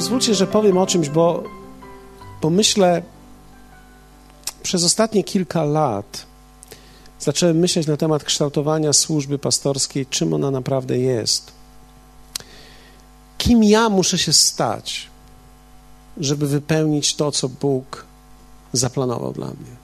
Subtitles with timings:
[0.00, 1.44] pozwólcie, że powiem o czymś, bo,
[2.42, 3.02] bo myślę,
[4.62, 6.26] przez ostatnie kilka lat
[7.18, 11.52] zacząłem myśleć na temat kształtowania służby pastorskiej, czym ona naprawdę jest.
[13.38, 15.08] Kim ja muszę się stać,
[16.16, 18.04] żeby wypełnić to, co Bóg
[18.72, 19.76] zaplanował dla mnie.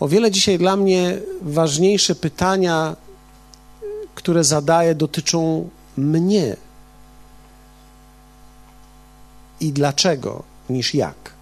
[0.00, 2.96] O wiele dzisiaj dla mnie ważniejsze pytania,
[4.14, 6.56] które zadaję, dotyczą mnie
[9.60, 11.38] i dlaczego, niż jak.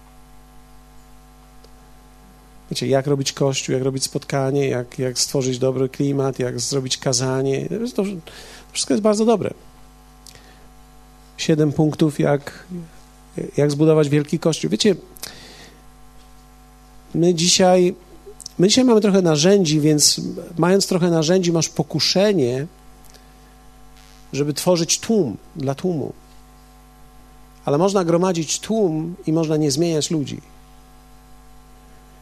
[2.71, 7.69] Wiecie, jak robić kościół, jak robić spotkanie, jak, jak stworzyć dobry klimat, jak zrobić kazanie.
[7.95, 8.03] To
[8.71, 9.53] wszystko jest bardzo dobre.
[11.37, 12.65] Siedem punktów, jak,
[13.57, 14.71] jak zbudować wielki kościół.
[14.71, 14.95] Wiecie,
[17.15, 17.95] my dzisiaj,
[18.59, 20.21] my dzisiaj mamy trochę narzędzi, więc
[20.57, 22.67] mając trochę narzędzi, masz pokuszenie,
[24.33, 26.13] żeby tworzyć tłum dla tłumu.
[27.67, 30.41] Ale można gromadzić tłum i można nie zmieniać ludzi.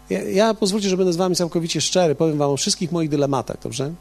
[0.09, 3.57] Ja, ja pozwólcie, że będę z wami całkowicie szczery, powiem wam o wszystkich moich dylematach,
[3.63, 3.93] dobrze?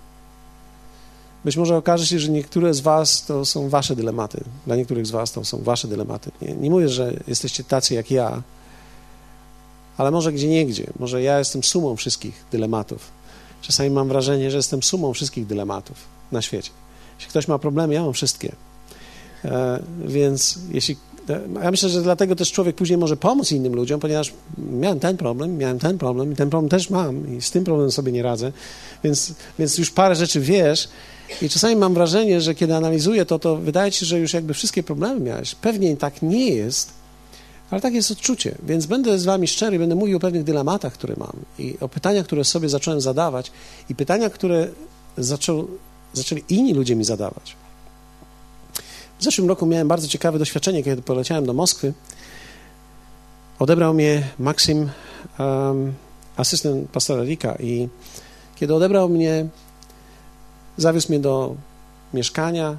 [1.45, 4.45] Być może okaże się, że niektóre z was to są wasze dylematy.
[4.67, 6.31] Dla niektórych z was to są wasze dylematy.
[6.43, 8.43] Nie, nie mówię, że jesteście tacy jak ja,
[9.97, 10.87] ale może gdzie niegdzie.
[10.99, 13.11] Może ja jestem sumą wszystkich dylematów.
[13.63, 15.97] Czasami mam wrażenie, że jestem sumą wszystkich dylematów
[16.33, 16.71] na świecie.
[17.17, 18.53] Jeśli ktoś ma problemy, ja mam wszystkie.
[19.45, 20.97] E, więc jeśli
[21.63, 25.59] ja myślę, że dlatego też człowiek później może pomóc innym ludziom, ponieważ miałem ten problem,
[25.59, 28.53] miałem ten problem i ten problem też mam i z tym problemem sobie nie radzę,
[29.05, 30.89] więc, więc już parę rzeczy wiesz
[31.43, 34.55] i czasami mam wrażenie, że kiedy analizuję to, to wydaje ci się, że już jakby
[34.55, 35.55] wszystkie problemy miałeś.
[35.55, 36.91] Pewnie tak nie jest,
[37.71, 38.55] ale tak jest odczucie.
[38.67, 42.27] Więc będę z wami szczery, będę mówił o pewnych dylematach, które mam i o pytaniach,
[42.27, 43.51] które sobie zacząłem zadawać
[43.89, 44.69] i pytania, które
[46.15, 47.57] zaczęli inni ludzie mi zadawać.
[49.25, 51.93] W zeszłym roku miałem bardzo ciekawe doświadczenie, kiedy poleciałem do Moskwy.
[53.59, 54.91] Odebrał mnie Maksim,
[55.39, 55.93] um,
[56.37, 57.89] asystent pastora Rika i
[58.57, 59.47] kiedy odebrał mnie,
[60.77, 61.55] zawiózł mnie do
[62.15, 62.77] mieszkania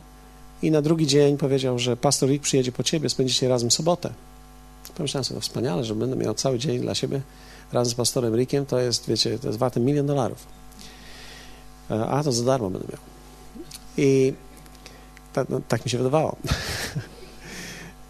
[0.61, 4.09] i na drugi dzień powiedział, że pastor Rick przyjedzie po ciebie, spędzicie razem sobotę.
[4.95, 7.22] Pomyślałem sobie, wspaniale, że będę miał cały dzień dla siebie
[7.73, 10.45] razem z pastorem Rickiem, to jest, wiecie, to jest warte milion dolarów.
[11.91, 13.01] E, a to za darmo będę miał.
[13.97, 14.34] I
[15.35, 16.35] tak, no, tak mi się wydawało.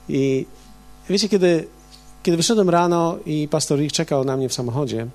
[0.09, 0.45] I
[1.09, 1.67] wiecie, kiedy,
[2.23, 5.07] kiedy wyszedłem rano i pastor Rick czekał na mnie w samochodzie,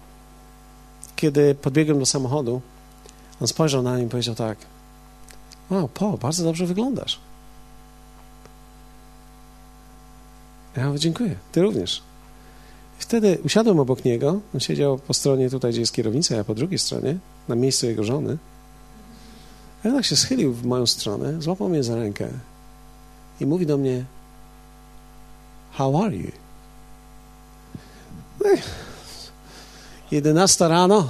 [1.16, 2.60] kiedy podbiegłem do samochodu,
[3.40, 4.58] on spojrzał na mnie i powiedział tak:
[5.70, 7.20] Wow, Po, bardzo dobrze wyglądasz.
[10.76, 12.02] Ja mówię, dziękuję, ty również.
[12.98, 16.78] Wtedy usiadłem obok niego, on siedział po stronie tutaj, gdzie jest kierownica, ja po drugiej
[16.78, 18.38] stronie, na miejscu jego żony.
[19.82, 22.28] Tak się schylił w moją stronę, złapał mnie za rękę
[23.40, 24.04] i mówi do mnie
[25.72, 26.32] How are you?
[30.10, 31.08] 11 rano,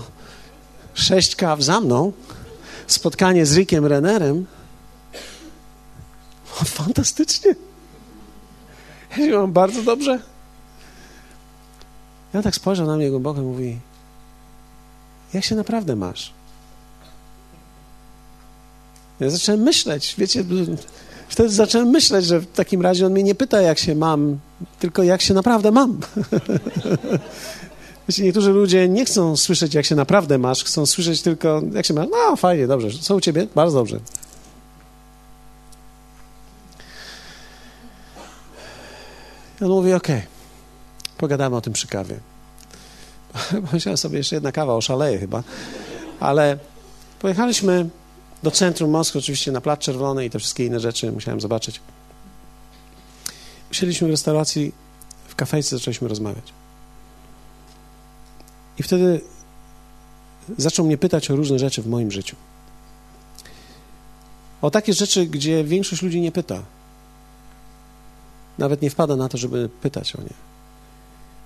[0.95, 2.13] sześć kaw za mną,
[2.87, 4.47] spotkanie z Rickiem Rennerem.
[6.65, 7.55] Fantastycznie.
[9.11, 10.21] Ja się mam bardzo dobrze.
[12.35, 13.79] Ja tak spojrzał na mnie głęboko i mówi,
[15.35, 16.33] jak się naprawdę masz?
[19.21, 20.45] Ja zacząłem myśleć, wiecie,
[21.29, 24.39] wtedy zacząłem myśleć, że w takim razie on mnie nie pyta, jak się mam,
[24.79, 26.01] tylko jak się naprawdę mam.
[28.09, 31.95] Wiecie, niektórzy ludzie nie chcą słyszeć, jak się naprawdę masz, chcą słyszeć tylko, jak się
[31.95, 32.07] masz.
[32.11, 32.99] No, fajnie, dobrze.
[33.01, 33.47] Co u ciebie?
[33.55, 34.01] Bardzo dobrze.
[39.61, 40.29] I on mówi, okej, okay,
[41.19, 42.17] pogadamy o tym przy kawie.
[43.67, 45.43] Pomyślałem sobie, jeszcze jedna kawa, oszaleje chyba.
[46.21, 46.59] Ale
[47.19, 47.89] pojechaliśmy
[48.43, 51.81] do centrum Moskwy, oczywiście na Plac Czerwony i te wszystkie inne rzeczy musiałem zobaczyć.
[53.71, 54.73] Usiedliśmy w restauracji,
[55.29, 56.53] w kafejce zaczęliśmy rozmawiać.
[58.79, 59.21] I wtedy
[60.59, 62.37] zaczął mnie pytać o różne rzeczy w moim życiu.
[64.63, 66.63] O takie rzeczy, gdzie większość ludzi nie pyta.
[68.59, 70.35] Nawet nie wpada na to, żeby pytać o nie.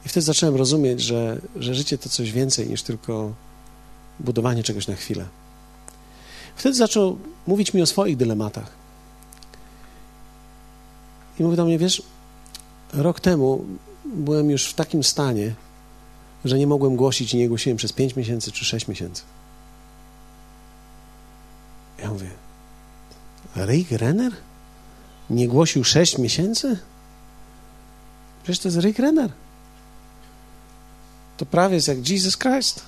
[0.06, 3.32] I wtedy zacząłem rozumieć, że, że życie to coś więcej niż tylko
[4.20, 5.26] budowanie czegoś na chwilę.
[6.56, 8.72] Wtedy zaczął mówić mi o swoich dylematach.
[11.40, 12.02] I mówi do mnie, wiesz,
[12.92, 13.64] rok temu
[14.04, 15.54] byłem już w takim stanie,
[16.44, 19.22] że nie mogłem głosić i nie głosiłem przez pięć miesięcy czy sześć miesięcy.
[21.98, 22.30] Ja mówię,
[23.56, 24.32] Rick Renner?
[25.30, 26.78] Nie głosił sześć miesięcy?
[28.42, 29.32] Przecież to jest Rick Renner.
[31.36, 32.82] To prawie jest jak Jesus Christ.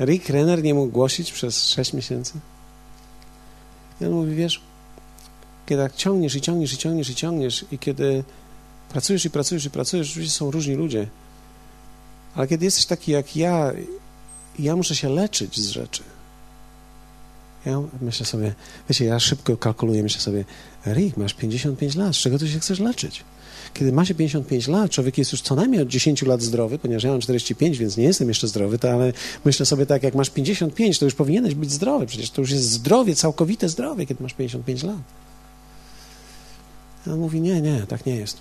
[0.00, 2.32] Rick Renner nie mógł głosić przez sześć miesięcy.
[4.00, 4.60] I on mówi, wiesz,
[5.66, 8.24] Kiedy tak ciągniesz i ciągniesz i ciągniesz i ciągniesz i kiedy
[8.88, 11.06] pracujesz i pracujesz i pracujesz, oczywiście są różni ludzie,
[12.34, 13.72] ale kiedy jesteś taki jak ja,
[14.58, 16.02] ja muszę się leczyć z rzeczy.
[17.66, 18.54] Ja myślę sobie,
[18.88, 20.44] wiecie, ja szybko kalkuluję, myślę sobie,
[20.86, 23.24] Rick, masz 55 lat, z czego ty się chcesz leczyć?
[23.74, 27.04] Kiedy ma się 55 lat, człowiek jest już co najmniej od 10 lat zdrowy, ponieważ
[27.04, 29.12] ja mam 45, więc nie jestem jeszcze zdrowy, to ale
[29.44, 32.70] myślę sobie tak, jak masz 55, to już powinieneś być zdrowy, przecież to już jest
[32.70, 34.96] zdrowie, całkowite zdrowie, kiedy masz 55 lat.
[37.06, 38.36] A on mówi, nie, nie, tak nie jest.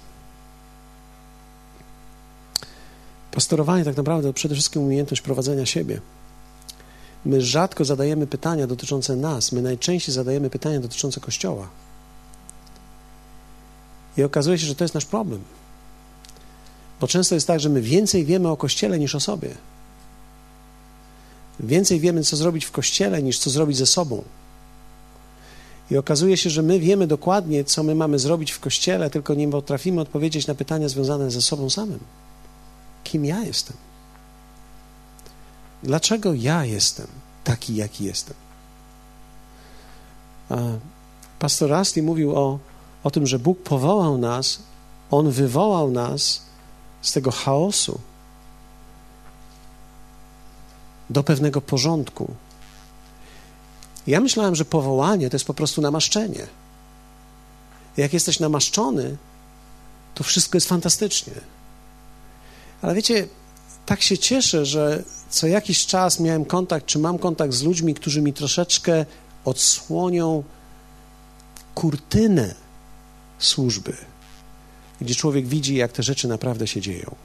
[3.32, 6.02] Pastorowanie tak naprawdę to przede wszystkim umiejętność prowadzenia siebie.
[7.26, 11.70] My rzadko zadajemy pytania dotyczące nas, my najczęściej zadajemy pytania dotyczące Kościoła.
[14.20, 15.42] I okazuje się, że to jest nasz problem.
[17.02, 19.56] Bo często jest tak, że my więcej wiemy o Kościele niż o sobie.
[21.60, 24.24] Więcej wiemy, co zrobić w Kościele, niż co zrobić ze sobą.
[25.92, 29.50] I okazuje się, że my wiemy dokładnie, co my mamy zrobić w Kościele, tylko nie
[29.50, 32.00] potrafimy odpowiedzieć na pytania związane ze sobą samym.
[33.04, 33.78] Kim ja jestem?
[35.84, 37.08] Dlaczego ja jestem
[37.44, 38.36] taki, jaki jestem?
[41.40, 42.60] Pastor Rasti mówił o,
[43.04, 44.60] o tym, że Bóg powołał nas,
[45.12, 46.42] On wywołał nas
[47.02, 48.00] z tego chaosu
[51.10, 52.34] do pewnego porządku.
[54.08, 56.48] Ja myślałem, że powołanie to jest po prostu namaszczenie.
[57.98, 59.18] Jak jesteś namaszczony,
[60.16, 61.34] to wszystko jest fantastycznie.
[62.82, 63.28] Ale wiecie,
[63.86, 68.22] tak się cieszę, że co jakiś czas miałem kontakt, czy mam kontakt z ludźmi, którzy
[68.22, 69.06] mi troszeczkę
[69.46, 70.44] odsłonią
[71.76, 72.56] kurtynę
[73.40, 73.98] służby,
[75.02, 77.16] gdzie człowiek widzi, jak te rzeczy naprawdę się dzieją.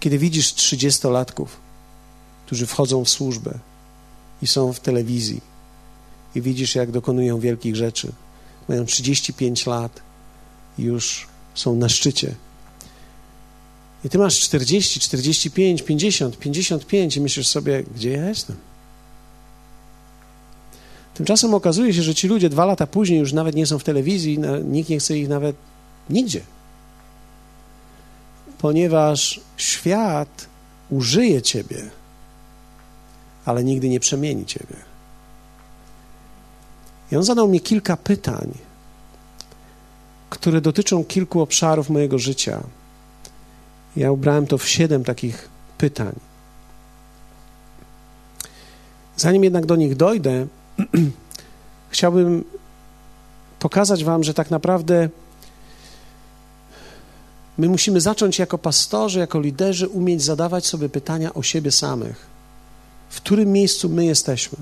[0.00, 1.60] Kiedy widzisz trzydziestolatków,
[2.46, 3.58] którzy wchodzą w służbę
[4.42, 5.40] i są w telewizji
[6.34, 8.12] i widzisz, jak dokonują wielkich rzeczy,
[8.68, 10.02] mają 35 lat
[10.78, 12.34] i już są na szczycie
[14.04, 18.56] i ty masz 40, 45, 50, 55 i myślisz sobie, gdzie ja jestem?
[21.14, 24.38] Tymczasem okazuje się, że ci ludzie dwa lata później już nawet nie są w telewizji,
[24.64, 25.56] nikt nie chce ich nawet
[26.10, 26.40] nigdzie.
[28.58, 30.46] Ponieważ świat
[30.90, 31.90] użyje ciebie,
[33.44, 34.76] ale nigdy nie przemieni ciebie.
[37.12, 38.52] I on zadał mi kilka pytań,
[40.30, 42.62] które dotyczą kilku obszarów mojego życia
[43.96, 45.48] ja ubrałem to w siedem takich
[45.78, 46.12] pytań.
[49.16, 50.46] Zanim jednak do nich dojdę,
[51.90, 52.44] chciałbym
[53.58, 55.08] pokazać Wam, że tak naprawdę
[57.58, 62.26] my musimy zacząć jako pastorzy, jako liderzy umieć zadawać sobie pytania o siebie samych.
[63.10, 64.58] W którym miejscu my jesteśmy?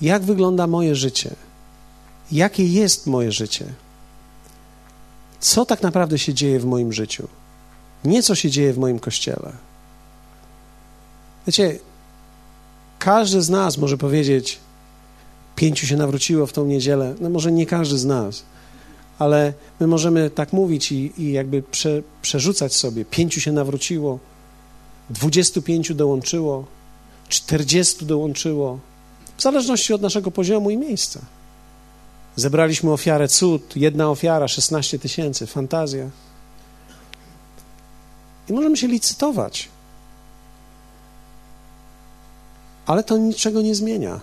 [0.00, 1.34] Jak wygląda moje życie?
[2.32, 3.64] Jakie jest moje życie?
[5.40, 7.28] Co tak naprawdę się dzieje w moim życiu?
[8.04, 9.52] Nie co się dzieje w moim kościele.
[11.46, 11.78] Wiecie,
[12.98, 14.58] każdy z nas może powiedzieć,
[15.56, 17.14] pięciu się nawróciło w tą niedzielę.
[17.20, 18.42] No może nie każdy z nas,
[19.18, 23.04] ale my możemy tak mówić i, i jakby prze, przerzucać sobie.
[23.04, 24.18] Pięciu się nawróciło,
[25.10, 26.64] dwudziestu pięciu dołączyło,
[27.28, 28.78] czterdziestu dołączyło,
[29.36, 31.20] w zależności od naszego poziomu i miejsca.
[32.36, 36.10] Zebraliśmy ofiarę cud, jedna ofiara, 16 tysięcy, fantazja.
[38.48, 39.68] I możemy się licytować.
[42.88, 44.20] Ale to niczego nie zmienia.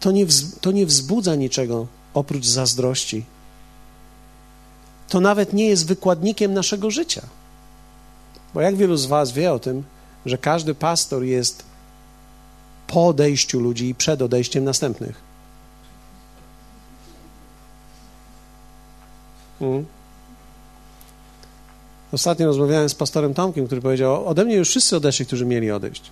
[0.00, 0.26] To nie,
[0.60, 3.24] to nie wzbudza niczego oprócz zazdrości.
[5.08, 7.22] To nawet nie jest wykładnikiem naszego życia.
[8.54, 9.84] Bo jak wielu z Was wie o tym,
[10.26, 11.62] że każdy pastor jest
[12.86, 15.20] po odejściu ludzi i przed odejściem następnych?
[19.58, 19.86] Hmm?
[22.12, 26.10] Ostatnio rozmawiałem z pastorem Tomkiem, który powiedział, ode mnie już wszyscy odeszli, którzy mieli odejść.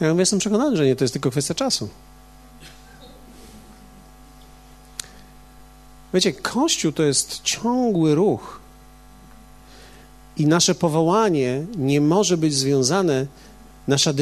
[0.00, 1.88] Ja mówię, jestem przekonany, że nie, to jest tylko kwestia czasu.
[6.14, 8.60] Wiecie, Kościół to jest ciągły ruch.
[10.36, 13.26] I nasze powołanie nie może być związane,
[13.88, 14.12] nasza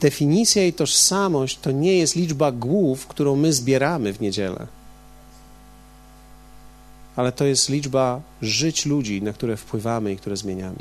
[0.00, 4.66] definicja i tożsamość to nie jest liczba głów, którą my zbieramy w niedzielę
[7.16, 10.76] ale to jest liczba żyć ludzi, na które wpływamy i które zmieniamy.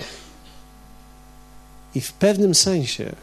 [1.96, 3.16] I w pewnym sensie,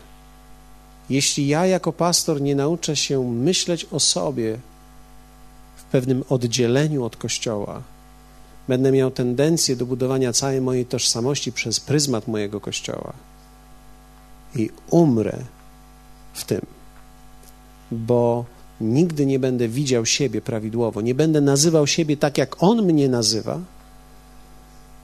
[1.10, 4.58] jeśli ja jako pastor nie nauczę się myśleć o sobie
[5.76, 7.82] w pewnym oddzieleniu od Kościoła,
[8.68, 13.12] będę miał tendencję do budowania całej mojej tożsamości przez pryzmat mojego Kościoła
[14.54, 15.38] i umrę
[16.34, 16.60] w tym,
[17.90, 18.44] bo
[18.80, 23.60] nigdy nie będę widział siebie prawidłowo, nie będę nazywał siebie tak, jak On mnie nazywa,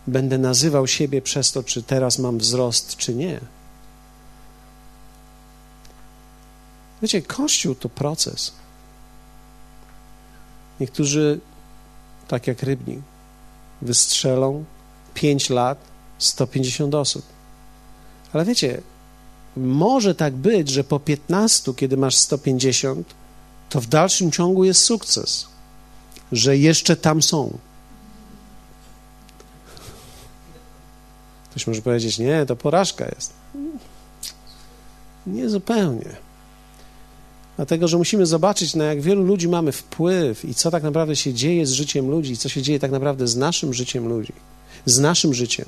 [0.07, 3.41] będę nazywał siebie przez to, czy teraz mam wzrost, czy nie.
[7.05, 8.53] Wiecie, Kościół to proces.
[10.81, 11.41] Niektórzy,
[12.29, 13.01] tak jak rybnik,
[13.83, 14.65] wystrzelą
[15.15, 15.79] 5 lat
[16.19, 17.25] 150 osób.
[18.33, 18.81] Ale wiecie,
[19.57, 23.15] może tak być, że po 15, kiedy masz 150,
[23.69, 25.47] to w dalszym ciągu jest sukces,
[26.33, 27.59] że jeszcze tam są.
[31.51, 33.33] Ktoś może powiedzieć, nie, to porażka jest.
[35.27, 36.24] Nie zupełnie.
[37.57, 41.35] Dlatego, że musimy zobaczyć, na jak wielu ludzi mamy wpływ i co tak naprawdę się
[41.35, 44.33] dzieje z życiem ludzi, co się dzieje tak naprawdę z naszym życiem ludzi,
[44.87, 45.67] z naszym życiem.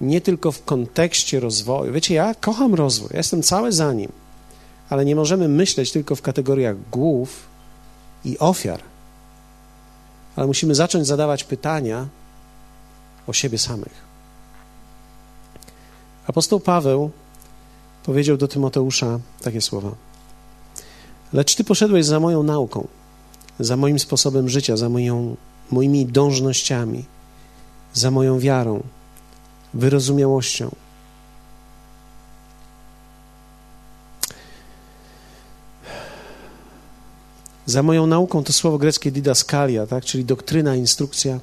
[0.00, 1.92] Nie tylko w kontekście rozwoju.
[1.92, 4.12] Wiecie, ja kocham rozwój, ja jestem cały za nim,
[4.90, 7.46] ale nie możemy myśleć tylko w kategoriach głów
[8.24, 8.80] i ofiar.
[10.36, 12.06] Ale musimy zacząć zadawać pytania
[13.26, 14.12] o siebie samych.
[16.26, 17.10] Apostoł Paweł
[18.04, 19.90] powiedział do Tymoteusza takie słowa.
[21.32, 22.88] Lecz ty poszedłeś za moją nauką,
[23.60, 25.36] za moim sposobem życia, za moją,
[25.70, 27.04] moimi dążnościami,
[27.94, 28.82] za moją wiarą,
[29.74, 30.70] wyrozumiałością.
[37.66, 40.04] Za moją nauką to słowo greckie didaskalia, tak?
[40.04, 41.40] czyli doktryna, instrukcja.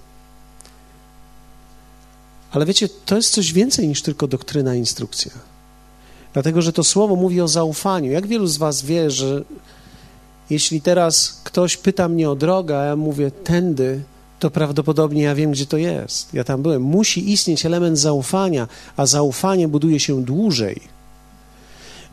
[2.52, 5.32] Ale wiecie, to jest coś więcej niż tylko doktryna, instrukcja.
[6.34, 8.12] Dlatego, że to słowo mówi o zaufaniu.
[8.12, 9.44] Jak wielu z Was wie, że
[10.50, 14.04] jeśli teraz ktoś pyta mnie o drogę, a ja mówię tędy,
[14.40, 16.34] to prawdopodobnie ja wiem, gdzie to jest.
[16.34, 16.82] Ja tam byłem.
[16.82, 20.82] Musi istnieć element zaufania, a zaufanie buduje się dłużej.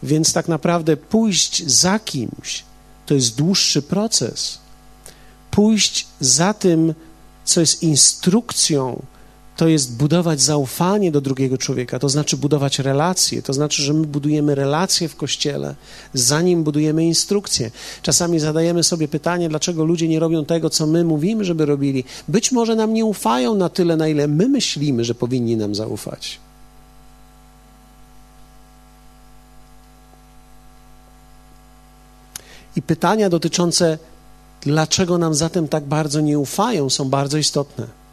[0.03, 2.65] Więc tak naprawdę pójść za kimś
[3.07, 4.59] to jest dłuższy proces.
[5.51, 6.95] Pójść za tym,
[7.45, 9.03] co jest instrukcją,
[9.57, 14.07] to jest budować zaufanie do drugiego człowieka, to znaczy budować relacje, to znaczy, że my
[14.07, 15.75] budujemy relacje w kościele,
[16.15, 17.71] zanim budujemy instrukcje.
[18.03, 22.05] Czasami zadajemy sobie pytanie, dlaczego ludzie nie robią tego, co my mówimy, żeby robili.
[22.29, 26.39] Być może nam nie ufają na tyle, na ile my myślimy, że powinni nam zaufać.
[32.77, 33.99] I pytania dotyczące,
[34.61, 38.06] dlaczego nam zatem tak bardzo nie ufają, są bardzo istotne.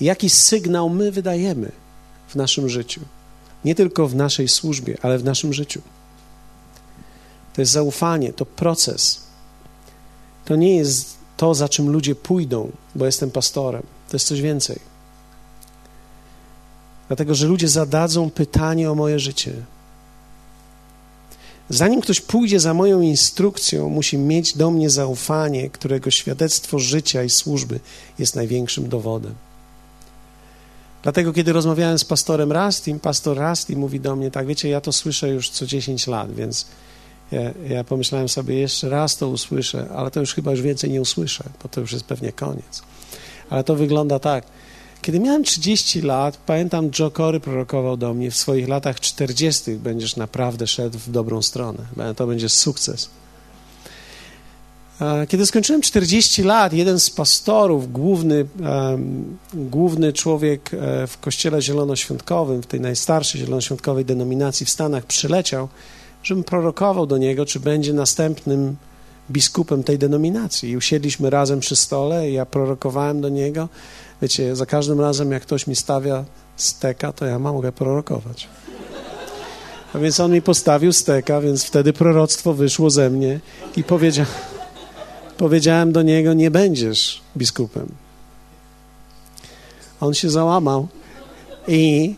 [0.00, 1.72] Jaki sygnał my wydajemy
[2.28, 3.00] w naszym życiu.
[3.64, 5.80] Nie tylko w naszej służbie, ale w naszym życiu.
[7.54, 9.20] To jest zaufanie, to proces.
[10.44, 13.82] To nie jest to, za czym ludzie pójdą, bo jestem pastorem.
[14.08, 14.78] To jest coś więcej.
[17.08, 19.52] Dlatego, że ludzie zadadzą pytanie o moje życie.
[21.68, 27.30] Zanim ktoś pójdzie za moją instrukcją, musi mieć do mnie zaufanie, którego świadectwo życia i
[27.30, 27.80] służby
[28.18, 29.34] jest największym dowodem.
[31.02, 34.92] Dlatego, kiedy rozmawiałem z pastorem Rastim, pastor Rastim mówi do mnie, tak, wiecie, ja to
[34.92, 36.66] słyszę już co 10 lat, więc
[37.32, 41.00] ja, ja, pomyślałem sobie, jeszcze raz to usłyszę, ale to już chyba już więcej nie
[41.00, 42.82] usłyszę, bo to już jest pewnie koniec.
[43.50, 44.44] Ale to wygląda tak.
[45.02, 50.16] Kiedy miałem 30 lat, pamiętam, Joe Cory prorokował do mnie, w swoich latach 40 będziesz
[50.16, 51.78] naprawdę szedł w dobrą stronę,
[52.16, 53.10] to będzie sukces.
[55.28, 58.46] Kiedy skończyłem 40 lat, jeden z pastorów, główny,
[59.54, 65.68] główny człowiek e, w kościele zielonoświątkowym, w tej najstarszej zielonoświątkowej denominacji w Stanach, przyleciał,
[66.22, 68.76] żebym prorokował do niego, czy będzie następnym
[69.30, 70.70] biskupem tej denominacji.
[70.70, 73.68] I usiedliśmy razem przy stole i ja prorokowałem do niego.
[74.22, 76.24] Wiecie, za każdym razem, jak ktoś mi stawia
[76.56, 78.48] steka, to ja mogę prorokować.
[79.94, 83.40] A więc on mi postawił steka, więc wtedy proroctwo wyszło ze mnie
[83.76, 84.26] i powiedział
[85.42, 87.88] powiedziałem do niego: Nie będziesz biskupem.
[90.00, 90.88] On się załamał
[91.68, 92.14] i,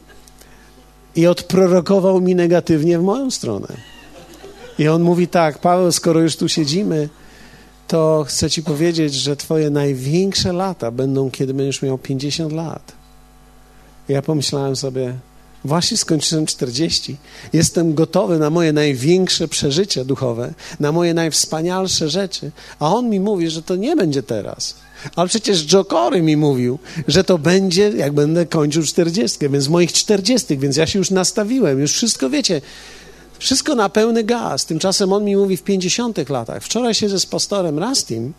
[1.16, 3.69] i odprorokował mi negatywnie w moją stronę.
[4.78, 7.09] I on mówi tak: Paweł, skoro już tu siedzimy,
[7.88, 12.93] to chcę ci powiedzieć, że twoje największe lata będą, kiedy będziesz miał 50 lat.
[14.09, 15.14] Ja pomyślałem sobie,
[15.64, 17.16] Właśnie skończyłem 40.
[17.52, 22.50] Jestem gotowy na moje największe przeżycia duchowe, na moje najwspanialsze rzeczy.
[22.78, 24.75] A on mi mówi, że to nie będzie teraz.
[25.16, 26.78] Ale przecież Jokory mi mówił,
[27.09, 31.80] że to będzie, jak będę kończył 40, więc moich 40, więc ja się już nastawiłem,
[31.80, 32.61] już wszystko wiecie.
[33.38, 34.66] Wszystko na pełny gaz.
[34.66, 36.62] Tymczasem on mi mówi w 50 latach.
[36.62, 38.33] Wczoraj siedzę z pastorem Rastim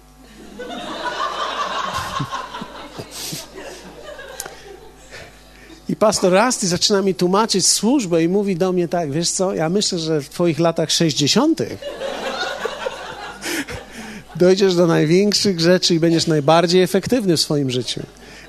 [5.90, 9.70] I pastor Rasty zaczyna mi tłumaczyć służbę i mówi do mnie tak, wiesz co, ja
[9.70, 11.62] myślę, że w twoich latach 60.
[14.36, 18.02] dojdziesz do największych rzeczy i będziesz najbardziej efektywny w swoim życiu.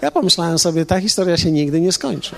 [0.03, 2.37] Ja pomyślałem sobie, ta historia się nigdy nie skończy.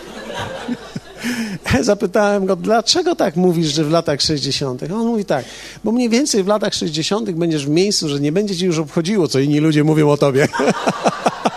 [1.80, 4.82] Zapytałem go, dlaczego tak mówisz, że w latach 60.
[4.82, 5.44] A on mówi tak,
[5.84, 7.30] bo mniej więcej w latach 60.
[7.30, 10.48] będziesz w miejscu, że nie będzie ci już obchodziło, co inni ludzie mówią o tobie.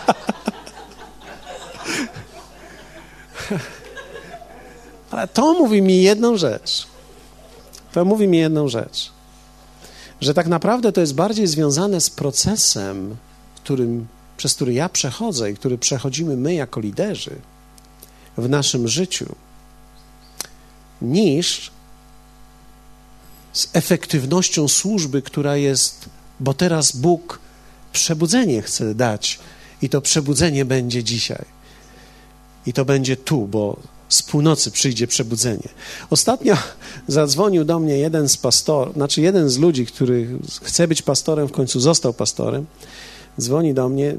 [5.21, 6.87] Ale to mówi mi jedną rzecz.
[7.91, 9.11] To mówi mi jedną rzecz.
[10.21, 13.15] Że tak naprawdę to jest bardziej związane z procesem,
[13.55, 17.35] którym, przez który ja przechodzę i który przechodzimy my jako liderzy
[18.37, 19.35] w naszym życiu,
[21.01, 21.71] niż
[23.53, 26.09] z efektywnością służby, która jest,
[26.39, 27.39] bo teraz Bóg
[27.93, 29.39] przebudzenie chce dać
[29.81, 31.45] i to przebudzenie będzie dzisiaj.
[32.65, 33.77] I to będzie tu, bo
[34.13, 35.69] z północy przyjdzie przebudzenie.
[36.09, 36.57] Ostatnio
[37.07, 40.27] zadzwonił do mnie jeden z pastorów, znaczy jeden z ludzi, który
[40.63, 42.65] chce być pastorem, w końcu został pastorem.
[43.39, 44.15] Dzwoni do mnie,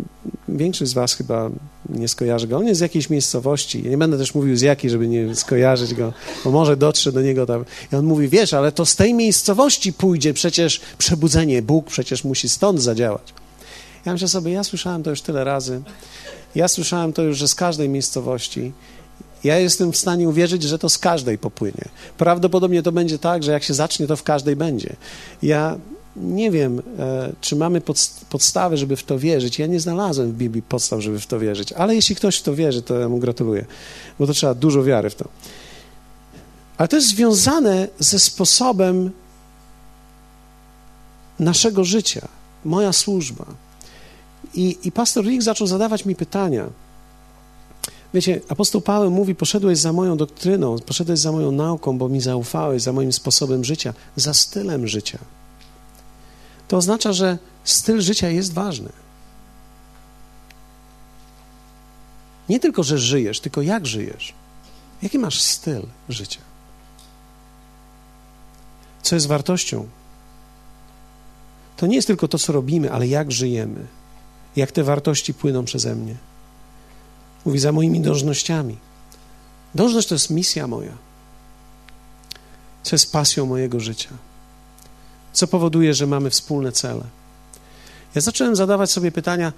[0.49, 1.51] większość z was chyba
[1.89, 4.91] nie skojarzy go, on jest z jakiejś miejscowości, ja nie będę też mówił z jakiej,
[4.91, 6.13] żeby nie skojarzyć go,
[6.45, 7.65] bo może dotrze do niego tam.
[7.93, 12.49] I on mówi, wiesz, ale to z tej miejscowości pójdzie przecież przebudzenie, Bóg przecież musi
[12.49, 13.35] stąd zadziałać.
[14.07, 15.83] Ja myślę sobie, ja słyszałem to już tyle razy,
[16.55, 18.73] ja słyszałem to już, że z każdej miejscowości
[19.45, 21.85] ja jestem w stanie uwierzyć, że to z każdej popłynie.
[22.19, 24.97] Prawdopodobnie to będzie tak, że jak się zacznie, to w każdej będzie.
[25.43, 25.79] Ja
[26.17, 27.83] nie wiem, e, czy mamy
[28.31, 29.59] podstawy, żeby w to wierzyć.
[29.59, 32.55] Ja nie znalazłem w Biblii podstaw, żeby w to wierzyć, ale jeśli ktoś w to
[32.55, 33.65] wierzy, to ja mu gratuluję,
[34.19, 35.29] bo to trzeba dużo wiary w to.
[36.79, 39.11] Ale to jest związane ze sposobem
[41.39, 42.29] naszego życia,
[42.65, 43.45] moja służba.
[44.55, 46.67] I, i pastor Rick zaczął zadawać mi pytania.
[48.15, 52.83] Wiecie, apostoł Paweł mówi: Poszedłeś za moją doktryną, poszedłeś za moją nauką, bo mi zaufałeś,
[52.83, 55.19] za moim sposobem życia, za stylem życia.
[56.69, 58.93] To oznacza, że styl życia jest ważny.
[62.49, 64.35] Nie tylko, że żyjesz, tylko jak żyjesz.
[65.03, 66.41] Jaki masz styl życia?
[69.03, 69.89] Co jest wartością?
[71.77, 73.87] To nie jest tylko to, co robimy, ale jak żyjemy,
[74.57, 76.17] jak te wartości płyną przeze mnie.
[77.45, 78.77] Mówi za moimi dążnościami.
[79.75, 80.93] Dążność to jest misja moja.
[82.83, 84.11] Co jest pasją mojego życia.
[85.33, 87.05] Co powoduje, że mamy wspólne cele.
[88.15, 89.53] Ja zacząłem zadawać sobie pytania,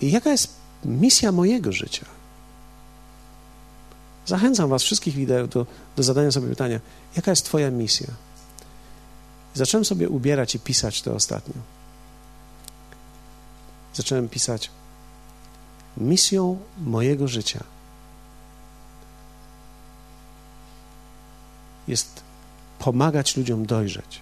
[0.00, 2.06] jaka jest misja mojego życia?
[4.26, 5.66] Zachęcam Was wszystkich wideo do,
[5.96, 6.80] do zadania sobie pytania,
[7.16, 8.06] jaka jest Twoja misja?
[9.54, 11.54] zacząłem sobie ubierać i pisać to ostatnio.
[13.94, 14.70] Zacząłem pisać,
[15.96, 17.64] misją mojego życia
[21.88, 22.22] jest
[22.78, 24.20] pomagać ludziom dojrzeć.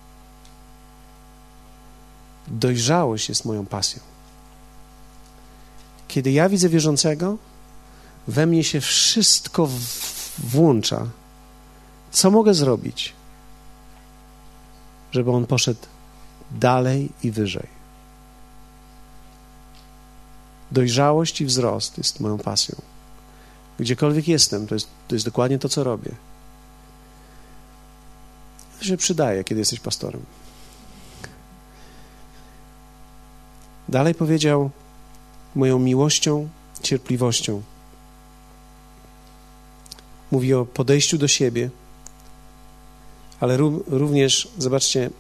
[2.49, 4.01] Dojrzałość jest moją pasją.
[6.09, 7.37] Kiedy ja widzę wierzącego,
[8.29, 9.69] we mnie się wszystko
[10.39, 11.07] włącza.
[12.11, 13.13] Co mogę zrobić,
[15.13, 15.81] żeby on poszedł
[16.51, 17.78] dalej i wyżej?
[20.73, 22.77] Dojrzałość i wzrost jest moją pasją.
[23.79, 26.11] Gdziekolwiek jestem, to jest, to jest dokładnie to, co robię.
[28.79, 30.21] To się przydaje, kiedy jesteś pastorem.
[33.89, 34.71] Dalej powiedział:
[35.55, 36.49] Moją miłością,
[36.83, 37.63] cierpliwością.
[40.31, 41.71] Mówi o podejściu do siebie,
[43.41, 45.11] ale również, zobaczcie,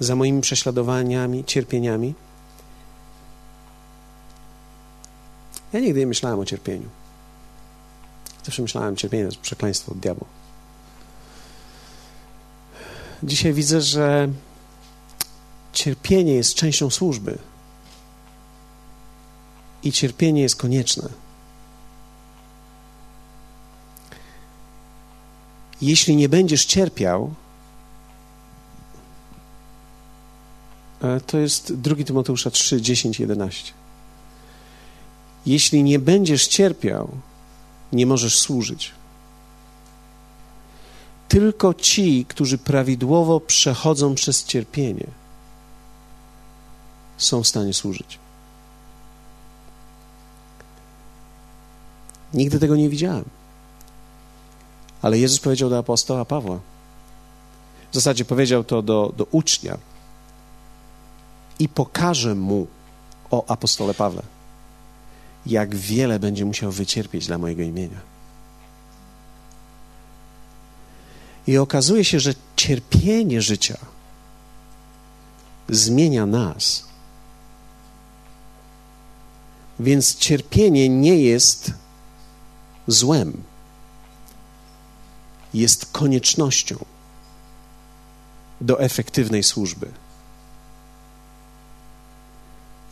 [0.00, 2.14] za moimi prześladowaniami, cierpieniami
[5.72, 6.88] Ja nigdy nie myślałem o cierpieniu.
[8.44, 10.26] Zawsze myślałem, że cierpienie jest przekleństwo od diabła.
[13.22, 14.28] Dzisiaj widzę, że
[15.72, 17.38] cierpienie jest częścią służby
[19.82, 21.08] i cierpienie jest konieczne.
[25.80, 27.34] Jeśli nie będziesz cierpiał,
[31.02, 33.72] e, to jest 2 Tymoteusza 3, 10, 11.
[35.48, 37.08] Jeśli nie będziesz cierpiał,
[37.92, 38.92] nie możesz służyć.
[41.28, 45.06] Tylko ci, którzy prawidłowo przechodzą przez cierpienie,
[47.16, 48.18] są w stanie służyć.
[52.34, 53.24] Nigdy tego nie widziałem.
[55.02, 56.60] Ale Jezus powiedział do apostoła Pawła.
[57.90, 59.78] W zasadzie powiedział to do, do ucznia.
[61.58, 62.66] I pokażę mu
[63.30, 64.37] o apostole Pawle
[65.46, 68.00] jak wiele będzie musiał wycierpieć dla mojego imienia.
[71.46, 73.76] I okazuje się, że cierpienie życia
[75.68, 76.84] zmienia nas.
[79.80, 81.72] Więc cierpienie nie jest
[82.86, 83.42] złem,
[85.54, 86.76] jest koniecznością
[88.60, 89.90] do efektywnej służby.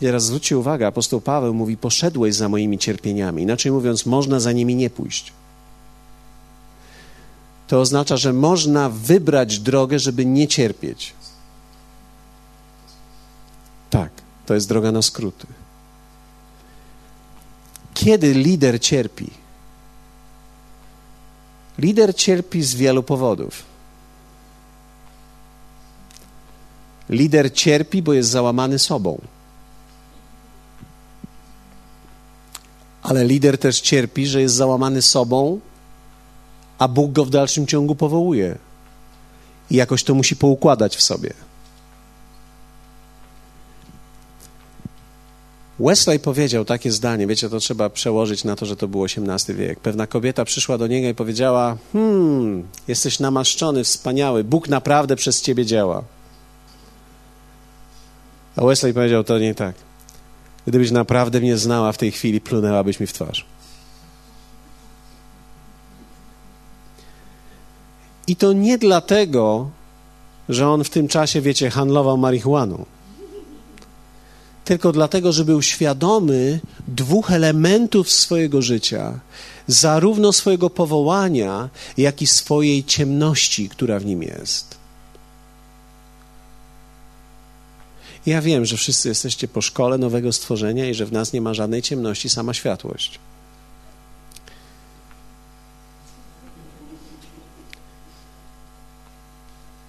[0.00, 3.42] Teraz zwróćcie uwagę, apostoł Paweł mówi: Poszedłeś za moimi cierpieniami.
[3.42, 5.32] Inaczej mówiąc, można za nimi nie pójść.
[7.68, 11.12] To oznacza, że można wybrać drogę, żeby nie cierpieć.
[13.90, 14.10] Tak,
[14.46, 15.46] to jest droga na skróty.
[17.94, 19.30] Kiedy lider cierpi?
[21.78, 23.62] Lider cierpi z wielu powodów.
[27.08, 29.20] Lider cierpi, bo jest załamany sobą.
[33.06, 35.60] Ale lider też cierpi, że jest załamany sobą,
[36.78, 38.58] a Bóg go w dalszym ciągu powołuje.
[39.70, 41.30] I jakoś to musi poukładać w sobie.
[45.80, 49.80] Wesley powiedział takie zdanie, wiecie, to trzeba przełożyć na to, że to był XVIII wiek.
[49.80, 55.66] Pewna kobieta przyszła do niego i powiedziała: Hmm, jesteś namaszczony, wspaniały, Bóg naprawdę przez ciebie
[55.66, 56.02] działa.
[58.56, 59.85] A Wesley powiedział: To nie tak.
[60.66, 63.46] Gdybyś naprawdę mnie znała w tej chwili, plunęłabyś mi w twarz.
[68.26, 69.70] I to nie dlatego,
[70.48, 72.84] że on w tym czasie, wiecie, handlował marihuaną.
[74.64, 79.20] Tylko dlatego, że był świadomy dwóch elementów swojego życia,
[79.66, 84.76] zarówno swojego powołania, jak i swojej ciemności, która w nim jest.
[88.26, 91.54] Ja wiem, że wszyscy jesteście po szkole nowego stworzenia i że w nas nie ma
[91.54, 93.18] żadnej ciemności, sama światłość.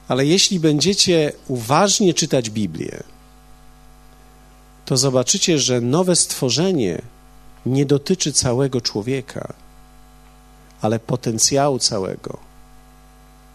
[0.07, 3.03] Ale jeśli będziecie uważnie czytać Biblię,
[4.85, 7.01] to zobaczycie, że nowe stworzenie
[7.65, 9.53] nie dotyczy całego człowieka,
[10.81, 12.37] ale potencjału całego.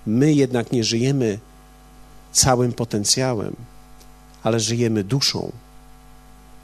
[0.06, 1.38] My jednak nie żyjemy
[2.32, 3.56] całym potencjałem,
[4.42, 5.52] ale żyjemy duszą,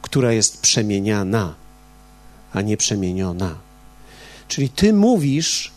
[0.02, 1.54] która jest przemieniana,
[2.52, 3.54] a nie przemieniona.
[4.48, 5.70] Czyli ty mówisz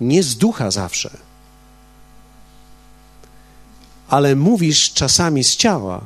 [0.00, 1.10] nie z ducha zawsze
[4.10, 6.00] ale mówisz czasami z ciała.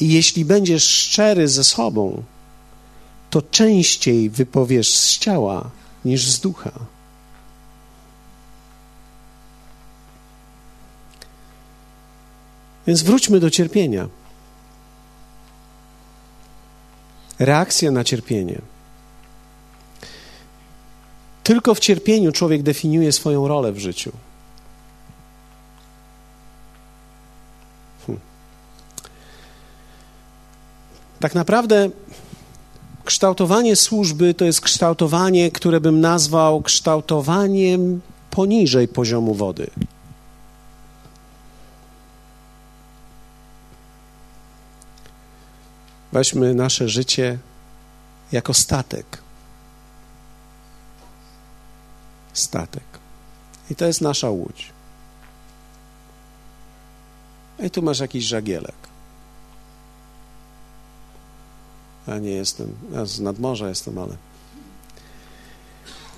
[0.00, 2.22] I jeśli będziesz szczery ze sobą,
[3.30, 5.70] to częściej wypowiesz z ciała
[6.04, 6.72] niż z ducha.
[12.88, 14.08] Więc wróćmy do cierpienia.
[17.38, 18.58] Reakcja na cierpienie.
[21.44, 24.12] Tylko w cierpieniu człowiek definiuje swoją rolę w życiu.
[31.20, 31.90] Tak naprawdę
[33.04, 39.70] kształtowanie służby to jest kształtowanie, które bym nazwał kształtowaniem poniżej poziomu wody.
[46.18, 47.38] Weźmy nasze życie
[48.32, 49.18] jako statek.
[52.32, 52.82] Statek.
[53.70, 54.72] I to jest nasza łódź.
[57.58, 58.74] I tu masz jakiś żagielek.
[62.06, 64.16] Ja nie jestem, ja z nadmorza jestem, ale.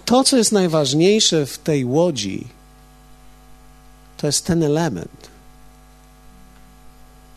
[0.04, 2.48] To, co jest najważniejsze w tej łodzi,
[4.16, 5.30] to jest ten element,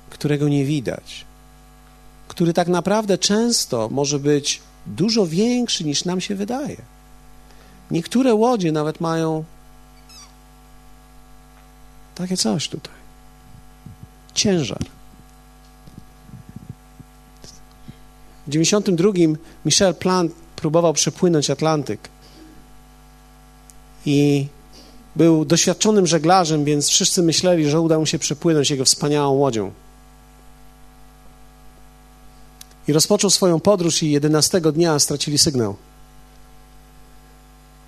[0.09, 1.25] którego nie widać,
[2.33, 6.77] który tak naprawdę często może być dużo większy niż nam się wydaje.
[7.91, 9.43] Niektóre łodzie nawet mają
[12.15, 12.93] takie coś tutaj.
[14.33, 14.85] Ciężar.
[18.47, 19.09] W 92
[19.65, 22.09] Michel Plant próbował przepłynąć Atlantyk
[24.05, 24.47] i
[25.15, 29.71] był doświadczonym żeglarzem, więc wszyscy myśleli, że uda mu się przepłynąć jego wspaniałą łodzią.
[32.87, 35.75] I rozpoczął swoją podróż i 11 dnia stracili sygnał.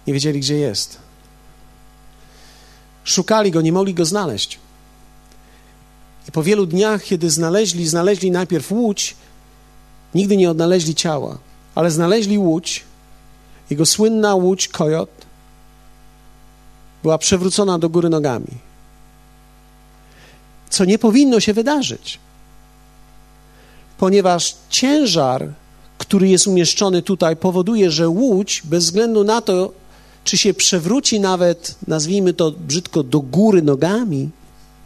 [0.07, 0.97] Nie wiedzieli, gdzie jest.
[3.03, 4.59] Szukali go, nie mogli go znaleźć.
[6.29, 9.15] I po wielu dniach, kiedy znaleźli, znaleźli najpierw łódź,
[10.15, 11.37] Nigdy nie odnaleźli ciała,
[11.75, 12.83] ale znaleźli łódź.
[13.69, 15.09] Jego słynna łódź Kojot
[17.03, 18.57] była przewrócona do góry nogami.
[20.69, 22.19] Co nie powinno się wydarzyć,
[23.97, 25.47] ponieważ ciężar,
[25.97, 29.71] który jest umieszczony tutaj, powoduje, że łódź, bez względu na to,
[30.23, 34.29] czy się przewróci nawet, nazwijmy to brzydko, do góry nogami,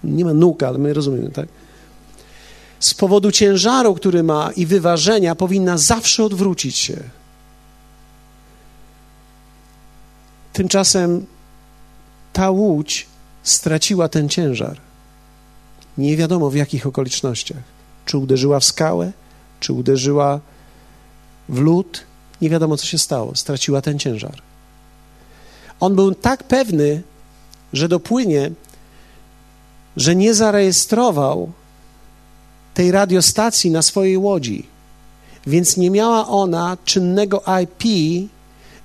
[0.04, 1.48] nie ma nóg, ale my rozumiemy, tak?
[2.80, 6.98] Z powodu ciężaru, który ma i wyważenia, powinna zawsze odwrócić się.
[10.54, 11.26] Tymczasem
[12.34, 13.08] ta łódź
[13.44, 14.78] straciła ten ciężar.
[15.98, 17.79] Nie wiadomo w jakich okolicznościach.
[18.10, 19.12] Czy uderzyła w skałę,
[19.60, 20.40] czy uderzyła
[21.50, 22.04] w lód,
[22.42, 23.36] nie wiadomo co się stało.
[23.36, 24.42] Straciła ten ciężar.
[25.80, 27.02] On był tak pewny,
[27.74, 28.52] że dopłynie,
[29.98, 31.52] że nie zarejestrował
[32.74, 34.66] tej radiostacji na swojej łodzi,
[35.48, 37.84] więc nie miała ona czynnego IP,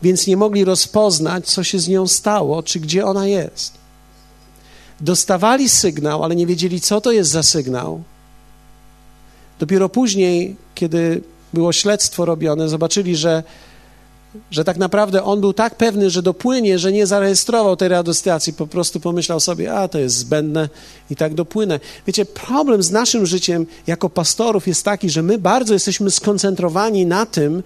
[0.03, 3.73] więc nie mogli rozpoznać, co się z nią stało, czy gdzie ona jest.
[5.01, 8.03] Dostawali sygnał, ale nie wiedzieli, co to jest za sygnał.
[9.59, 11.23] Dopiero później, kiedy
[11.55, 13.43] było śledztwo robione, zobaczyli, że
[14.51, 18.67] że tak naprawdę on był tak pewny, że dopłynie, że nie zarejestrował tej radiostacji, po
[18.67, 20.69] prostu pomyślał sobie, a to jest zbędne
[21.11, 21.81] i tak dopłynę.
[22.07, 27.27] Wiecie, problem z naszym życiem jako pastorów jest taki, że my bardzo jesteśmy skoncentrowani na
[27.27, 27.63] tym,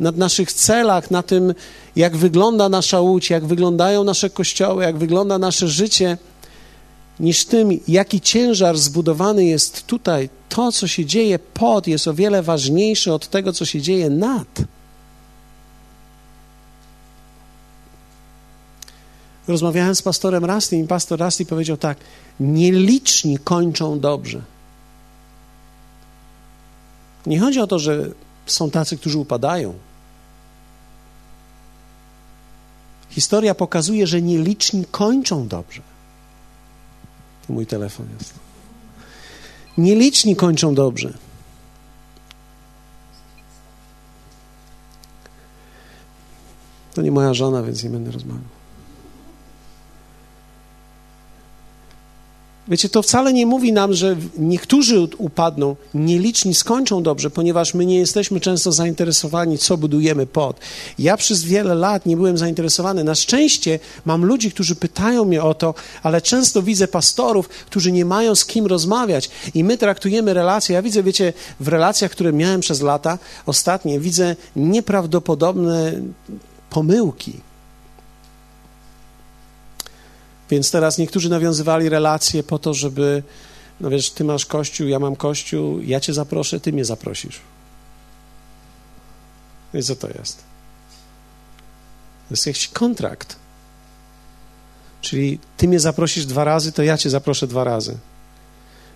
[0.00, 1.54] na naszych celach, na tym,
[1.96, 6.18] jak wygląda nasza łódź, jak wyglądają nasze kościoły, jak wygląda nasze życie,
[7.20, 10.28] niż tym, jaki ciężar zbudowany jest tutaj.
[10.48, 14.62] To, co się dzieje pod, jest o wiele ważniejsze od tego, co się dzieje nad.
[19.48, 21.98] Rozmawiałem z pastorem Rasty i pastor Rasty powiedział tak:
[22.40, 24.42] Nieliczni kończą dobrze.
[27.26, 28.10] Nie chodzi o to, że
[28.46, 29.74] są tacy, którzy upadają.
[33.10, 35.93] Historia pokazuje, że nieliczni kończą dobrze.
[37.46, 38.34] To mój telefon jest.
[39.78, 41.12] Nieliczni kończą dobrze.
[46.94, 48.53] To nie moja żona, więc nie będę rozmawiał.
[52.68, 57.98] Wiecie, to wcale nie mówi nam, że niektórzy upadną, nieliczni skończą dobrze, ponieważ my nie
[57.98, 60.60] jesteśmy często zainteresowani, co budujemy pod.
[60.98, 63.04] Ja przez wiele lat nie byłem zainteresowany.
[63.04, 68.04] Na szczęście mam ludzi, którzy pytają mnie o to, ale często widzę pastorów, którzy nie
[68.04, 70.74] mają z kim rozmawiać i my traktujemy relacje.
[70.74, 75.92] Ja widzę, wiecie, w relacjach, które miałem przez lata ostatnie, widzę nieprawdopodobne
[76.70, 77.32] pomyłki
[80.50, 83.22] Więc teraz niektórzy nawiązywali relacje po to, żeby,
[83.80, 87.40] no wiesz, ty masz kościół, ja mam kościół, ja cię zaproszę, ty mnie zaprosisz.
[89.74, 90.36] I co to jest?
[92.28, 93.36] To jest jakiś kontrakt.
[95.00, 97.96] Czyli ty mnie zaprosisz dwa razy, to ja cię zaproszę dwa razy.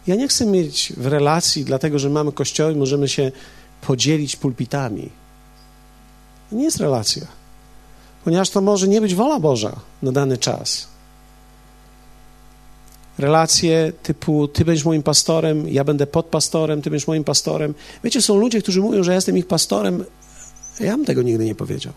[0.07, 3.33] Ja nie chcę mieć w relacji, dlatego że mamy kościoły, możemy się
[3.81, 5.11] podzielić pulpitami.
[6.51, 7.27] To nie jest relacja,
[8.25, 10.89] ponieważ to może nie być wola Boża na dany czas
[13.19, 17.75] relacje typu ty będziesz moim pastorem, ja będę podpastorem, ty będziesz moim pastorem.
[18.05, 20.05] Wiecie, są ludzie, którzy mówią, że ja jestem ich pastorem.
[20.81, 21.93] Ja bym tego nigdy nie powiedział.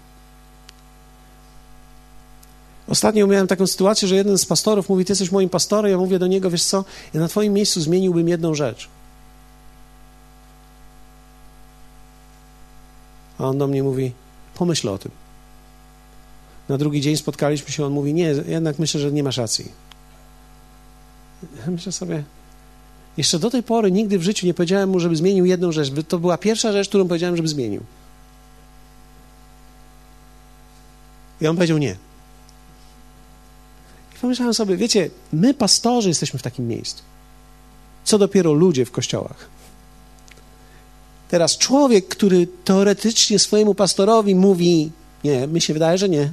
[2.87, 6.19] Ostatnio miałem taką sytuację, że jeden z pastorów mówi, ty jesteś moim pastorem, ja mówię
[6.19, 8.89] do niego, wiesz co, ja na twoim miejscu zmieniłbym jedną rzecz.
[13.39, 14.11] A on do mnie mówi,
[14.55, 15.11] pomyśl o tym.
[16.69, 19.90] Na drugi dzień spotkaliśmy się, on mówi, nie, jednak myślę, że nie masz racji.
[21.67, 22.23] Myślę sobie,
[23.17, 25.91] jeszcze do tej pory nigdy w życiu nie powiedziałem mu, żeby zmienił jedną rzecz.
[26.07, 27.83] To była pierwsza rzecz, którą powiedziałem, żeby zmienił.
[31.41, 31.95] I on powiedział nie.
[34.15, 37.03] I pomyślałem sobie, wiecie, my pastorzy jesteśmy w takim miejscu.
[38.03, 39.49] Co dopiero ludzie w kościołach.
[41.29, 44.91] Teraz człowiek, który teoretycznie swojemu pastorowi mówi,
[45.23, 46.31] nie, mi się wydaje, że nie.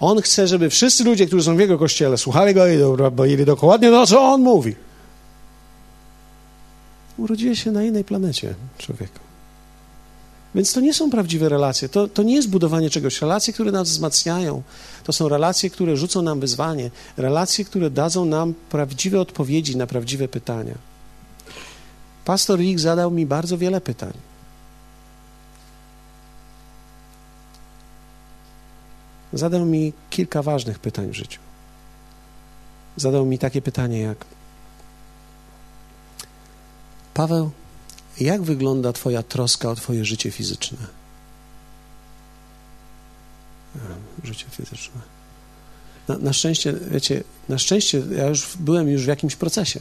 [0.00, 3.90] On chce, żeby wszyscy ludzie, którzy są w jego kościele, słuchali go i robili dokładnie
[3.90, 4.74] to, co on mówi.
[7.16, 9.18] Urodziłeś się na innej planecie, człowieku.
[10.54, 11.88] Więc to nie są prawdziwe relacje.
[11.88, 13.20] To, to nie jest budowanie czegoś.
[13.20, 14.62] Relacje, które nas wzmacniają,
[15.04, 16.90] to są relacje, które rzucą nam wyzwanie.
[17.16, 20.74] Relacje, które dadzą nam prawdziwe odpowiedzi na prawdziwe pytania.
[22.24, 24.12] Pastor Rick zadał mi bardzo wiele pytań.
[29.38, 31.40] Zadał mi kilka ważnych pytań w życiu.
[32.96, 34.24] Zadał mi takie pytanie jak:
[37.14, 37.50] Paweł,
[38.20, 40.78] jak wygląda Twoja troska o Twoje życie fizyczne?
[44.24, 45.00] Życie fizyczne.
[46.08, 49.80] Na, na, szczęście, wiecie, na szczęście ja już byłem już w jakimś procesie.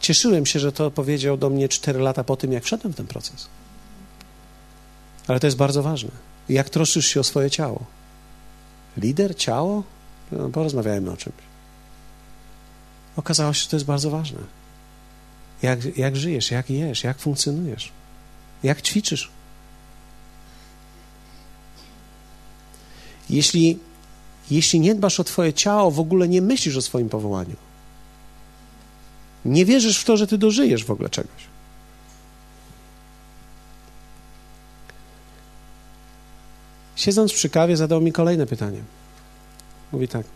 [0.00, 3.06] Cieszyłem się, że to powiedział do mnie cztery lata po tym, jak wszedłem w ten
[3.06, 3.48] proces.
[5.26, 6.10] Ale to jest bardzo ważne.
[6.48, 7.95] Jak troszczysz się o swoje ciało?
[8.96, 9.82] Lider, ciało?
[10.32, 11.36] No, porozmawiajmy o czymś.
[13.16, 14.38] Okazało się, że to jest bardzo ważne.
[15.62, 17.92] Jak, jak żyjesz, jak jesz, jak funkcjonujesz,
[18.62, 19.30] jak ćwiczysz.
[23.30, 23.78] Jeśli,
[24.50, 27.56] jeśli nie dbasz o Twoje ciało, w ogóle nie myślisz o swoim powołaniu.
[29.44, 31.55] Nie wierzysz w to, że Ty dożyjesz w ogóle czegoś.
[36.96, 38.80] Siedząc przy kawie, zadał mi kolejne pytanie.
[39.92, 40.26] Mówi tak.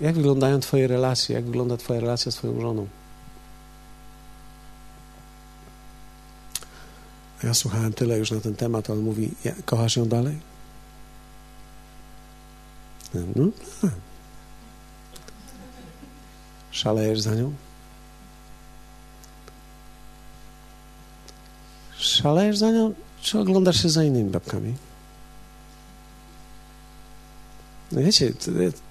[0.00, 1.34] Jak wyglądają Twoje relacje?
[1.34, 2.86] Jak wygląda Twoja relacja z Twoją żoną?
[7.42, 9.30] Ja słuchałem tyle już na ten temat, on mówi,
[9.64, 10.38] kochasz ją dalej?
[13.14, 13.46] No
[13.82, 13.90] tak.
[16.70, 17.52] Szalejesz za nią?
[21.98, 24.74] Szalejesz za nią, czy oglądasz się za innymi babkami?
[27.94, 28.32] No wiecie,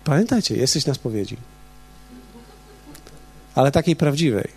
[0.04, 1.38] pamiętajcie, jesteś na spowiedzi.
[3.56, 4.48] Ale takiej prawdziwej.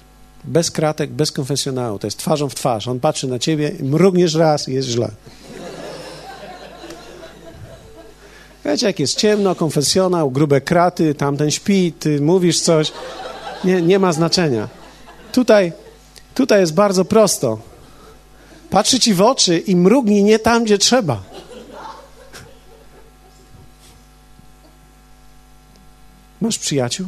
[0.44, 1.98] Bez kratek, bez konfesjonału.
[1.98, 2.88] To jest twarzą w twarz.
[2.88, 5.10] On patrzy na ciebie, mrugniesz raz i jest źle.
[8.64, 12.92] Wiecie, jak jest ciemno, konfesjonał, grube kraty, tamten śpi, ty mówisz coś.
[13.64, 14.68] Nie, nie ma znaczenia.
[15.32, 15.72] Tutaj,
[16.34, 17.58] tutaj jest bardzo prosto.
[18.70, 21.22] Patrzy ci w oczy i mrugnij nie tam, gdzie trzeba.
[26.40, 27.06] Masz przyjaciół?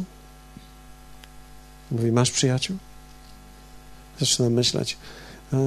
[1.91, 2.77] Mówi, masz przyjaciół?
[4.19, 4.97] Zaczynam myśleć.
[5.53, 5.59] Eee.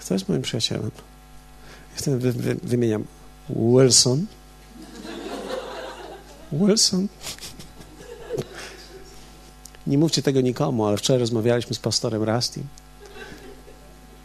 [0.00, 0.90] Kto jest moim przyjacielem?
[1.94, 3.04] Wtedy wy, wy, wymieniam
[3.50, 4.26] Wilson.
[6.52, 7.08] Wilson.
[9.86, 12.60] Nie mówcie tego nikomu, ale wczoraj rozmawialiśmy z pastorem Rusty.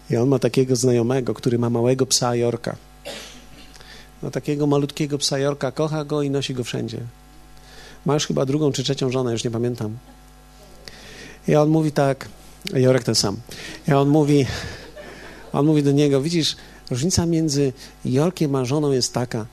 [0.10, 2.76] I on ma takiego znajomego, który ma małego psa Jorka.
[4.24, 7.00] No takiego malutkiego psa Jorka, kocha go i nosi go wszędzie.
[8.06, 9.98] Ma już chyba drugą czy trzecią żonę, już nie pamiętam.
[11.48, 12.30] I on mówi tak,
[12.74, 13.38] Jorek ten sam.
[13.88, 14.46] I on mówi,
[15.54, 16.56] on mówi do niego, widzisz,
[16.92, 17.74] różnica między
[18.06, 19.46] Jorkiem a żoną jest taka,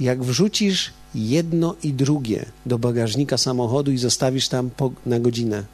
[0.00, 5.64] jak wrzucisz jedno i drugie do bagażnika samochodu i zostawisz tam po, na godzinę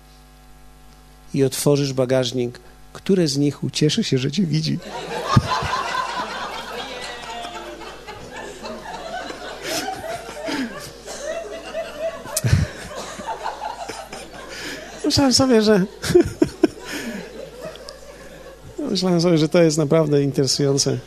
[1.35, 2.61] i otworzysz bagażnik,
[2.93, 4.79] które z nich ucieszy się, że cię widzi?
[15.17, 15.85] Myślałem sobie, że.
[18.91, 20.99] Myślałem sobie, że to jest naprawdę interesujące.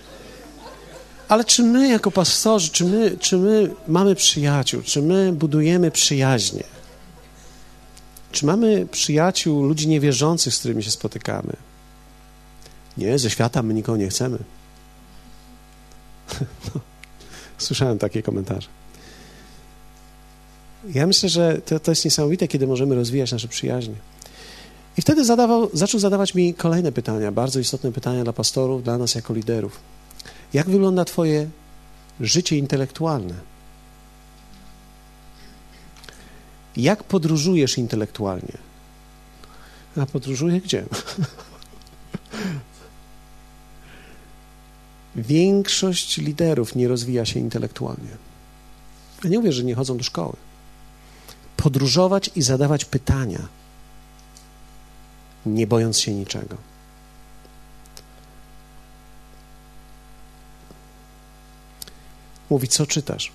[1.28, 6.64] Ale czy my, jako pastorzy, czy my, czy my mamy przyjaciół, czy my budujemy przyjaźnie?
[8.32, 11.54] Czy mamy przyjaciół, ludzi niewierzących, z którymi się spotykamy?
[12.98, 14.38] Nie, ze świata my nikogo nie chcemy.
[16.76, 16.82] No,
[17.58, 18.68] słyszałem takie komentarze.
[20.88, 23.96] Ja myślę, że to, to jest niesamowite, kiedy możemy rozwijać nasze przyjaźnie.
[24.98, 29.16] I wtedy zadawał, zaczął zadawać mi kolejne pytania, bardzo istotne pytania dla pastorów, dla nas
[29.16, 29.80] jako liderów.
[30.54, 31.50] Jak wygląda Twoje
[32.20, 33.34] życie intelektualne?
[36.78, 38.58] Jak podróżujesz intelektualnie?
[39.98, 40.86] A podróżuję gdzie?
[45.16, 48.18] Większość liderów nie rozwija się intelektualnie.
[49.24, 50.34] Ja nie mówię, że nie chodzą do szkoły
[51.60, 53.40] podróżować i zadawać pytania,
[55.46, 56.56] nie bojąc się niczego.
[62.50, 63.32] Mówi, co czytasz?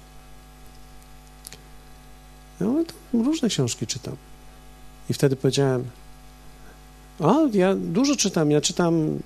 [2.61, 4.17] Ja mówię, różne książki czytam.
[5.11, 5.85] I wtedy powiedziałem,
[7.21, 9.19] a ja dużo czytam, ja czytam,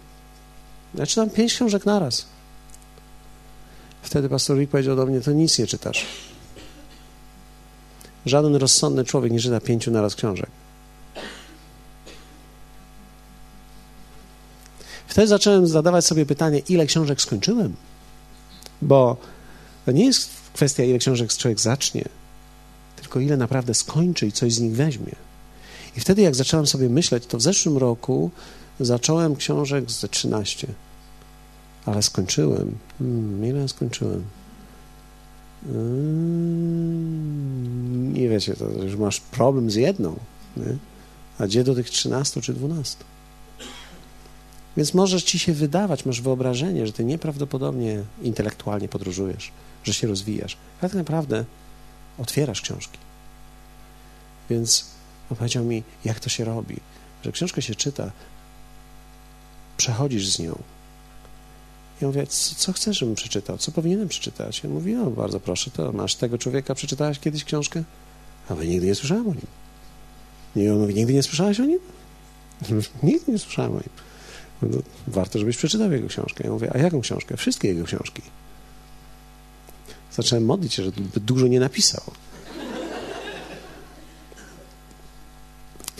[0.95, 2.27] ja czytam pięć książek naraz.
[4.03, 6.28] Wtedy pastor Rick powiedział do mnie, to nic nie czytasz.
[8.29, 10.51] Żaden rozsądny człowiek nie czyta pięciu naraz książek.
[15.07, 17.77] Wtedy zacząłem zadawać sobie pytanie, ile książek skończyłem?
[18.83, 19.17] Bo
[19.87, 22.05] to nie jest kwestia, ile książek człowiek zacznie,
[22.97, 25.15] tylko ile naprawdę skończy i coś z nich weźmie.
[25.97, 28.31] I wtedy, jak zacząłem sobie myśleć, to w zeszłym roku
[28.81, 30.67] zacząłem książek ze 13,
[31.87, 32.79] ale skończyłem.
[32.99, 34.25] Hmm, ile skończyłem?
[38.15, 40.17] I wiecie, to już masz problem z jedną,
[40.57, 40.77] nie?
[41.39, 42.97] a gdzie do tych 13 czy 12?
[44.77, 49.53] Więc możesz ci się wydawać, masz wyobrażenie, że ty nieprawdopodobnie intelektualnie podróżujesz,
[49.85, 51.45] że się rozwijasz, ale tak naprawdę
[52.19, 52.99] otwierasz książki.
[54.51, 54.85] Więc
[55.31, 56.77] on powiedział mi, jak to się robi,
[57.25, 58.11] że książkę się czyta,
[59.77, 60.59] przechodzisz z nią
[62.01, 63.59] Ja mówię, co, chcesz, żebym przeczytał?
[63.59, 64.61] Co powinienem przeczytać?
[64.65, 67.83] Ja mówię, o, bardzo proszę, to masz tego człowieka, przeczytałeś kiedyś książkę?
[68.49, 69.47] A ja nigdy nie słyszałem o nim.
[70.57, 71.79] I on mówi, nigdy nie słyszałeś o nim?
[73.03, 73.91] Nigdy nie słyszałem o nim.
[74.63, 76.45] No, warto, żebyś przeczytał jego książkę.
[76.45, 77.37] Ja mówię, a jaką książkę?
[77.37, 78.23] Wszystkie jego książki.
[80.13, 82.03] Zacząłem modlić się, że dużo nie napisał.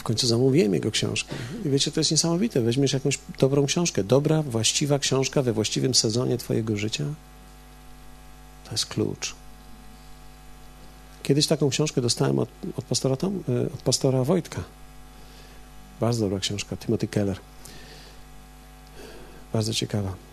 [0.09, 1.35] Końcu zamówiłem jego książkę.
[1.65, 2.61] I wiecie, to jest niesamowite.
[2.61, 7.05] Weźmiesz jakąś dobrą książkę, dobra, właściwa książka we właściwym sezonie twojego życia.
[8.65, 9.35] To jest klucz.
[11.23, 14.65] Kiedyś taką książkę dostałem od, od, pastora, Tom, e, od pastora Wojtka.
[16.01, 17.39] Bardzo dobra książka, Timothy Keller.
[19.53, 20.28] Bardzo ciekawa.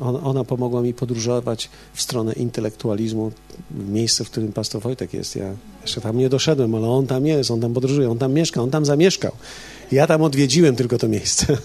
[0.00, 3.32] Ona, pomogła mi podróżować w stronę intelektualizmu,
[3.70, 5.36] w miejsce, w którym pastor Wojtek jest.
[5.36, 8.62] Ja jeszcze tam nie doszedłem, ale on tam jest, on tam podróżuje, on tam mieszka,
[8.62, 9.32] on tam zamieszkał.
[9.92, 11.46] Ja tam odwiedziłem tylko to miejsce.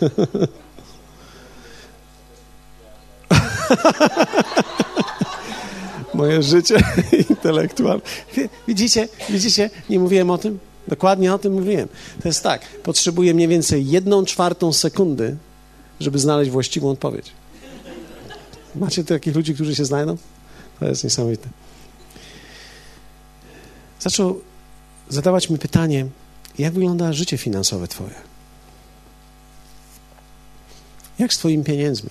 [6.13, 6.75] Moje życie
[7.29, 8.01] intelektualne.
[8.67, 10.59] Widzicie, widzicie, nie mówiłem o tym?
[10.87, 11.87] Dokładnie o tym mówiłem.
[12.21, 15.37] To jest tak, potrzebuję mniej więcej jedną czwartą sekundy,
[15.99, 17.31] żeby znaleźć właściwą odpowiedź.
[18.79, 20.17] Macie takich ludzi, którzy się znajdą?
[20.79, 21.49] To jest niesamowite.
[23.99, 24.41] Zaczął
[25.09, 26.07] zadawać mi pytanie,
[26.59, 28.15] jak wygląda życie finansowe Twoje?
[31.19, 32.09] Jak z Twoimi pieniędzmi?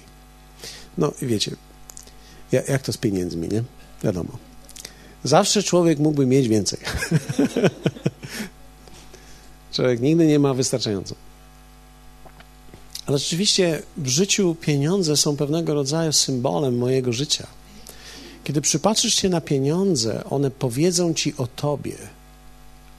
[0.98, 1.56] No, wiecie,
[2.52, 3.62] jak, jak to z pieniędzmi, nie?
[4.02, 4.38] Wiadomo.
[5.24, 6.78] Zawsze człowiek mógłby mieć więcej.
[9.72, 11.14] człowiek nigdy nie ma wystarczająco.
[13.06, 17.46] Ale rzeczywiście w życiu pieniądze są pewnego rodzaju symbolem mojego życia.
[18.44, 21.96] Kiedy przypatrzysz się na pieniądze, one powiedzą ci o tobie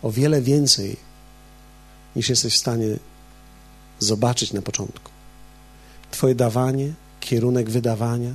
[0.02, 0.98] o wiele więcej,
[2.16, 2.88] niż jesteś w stanie
[4.00, 5.12] zobaczyć na początku.
[6.12, 8.34] Twoje dawanie, kierunek wydawania,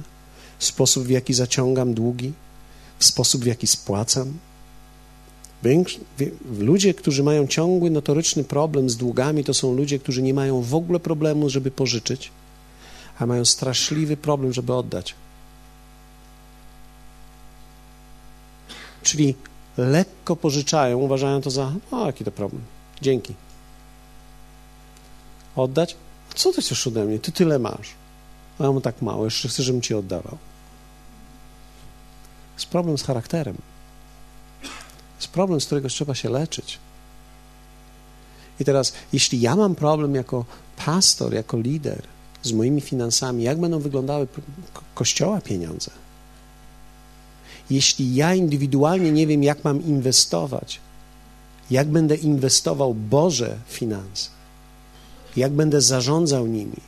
[0.59, 2.33] sposób w jaki zaciągam długi,
[2.99, 4.39] sposób w jaki spłacam,
[6.59, 10.75] ludzie, którzy mają ciągły, notoryczny problem z długami, to są ludzie, którzy nie mają w
[10.75, 12.31] ogóle problemu, żeby pożyczyć,
[13.19, 15.15] a mają straszliwy problem, żeby oddać.
[19.03, 19.35] Czyli
[19.77, 22.63] lekko pożyczają, uważają to za, o, jaki to problem,
[23.03, 23.35] dzięki.
[25.57, 25.97] Oddać?
[26.35, 27.19] Co ty chcesz ode mnie?
[27.19, 27.89] Ty tyle masz.
[28.59, 30.39] A ja mu tak mało, jeszcze chcę, żebym ci oddawał.
[32.57, 33.57] Jest problem z charakterem
[35.23, 36.79] jest problem, z którego trzeba się leczyć.
[38.61, 40.45] I teraz, jeśli ja mam problem jako
[40.77, 42.03] pastor, jako lider
[42.43, 44.29] z moimi finansami, jak będą wyglądały
[44.95, 45.91] kościoła pieniądze?
[47.71, 50.81] Jeśli ja indywidualnie nie wiem, jak mam inwestować,
[51.71, 54.31] jak będę inwestował Boże finanse,
[55.37, 56.81] jak będę zarządzał nimi,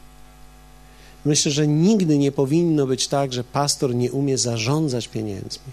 [1.24, 5.72] myślę, że nigdy nie powinno być tak, że pastor nie umie zarządzać pieniędzmi.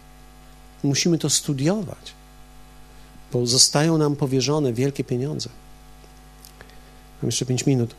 [0.84, 2.20] Musimy to studiować
[3.34, 5.50] bo zostają nam powierzone wielkie pieniądze.
[7.22, 7.96] Mam jeszcze pięć minut.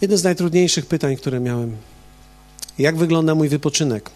[0.00, 1.76] Jedno z najtrudniejszych pytań, które miałem.
[2.78, 4.10] Jak wygląda mój wypoczynek?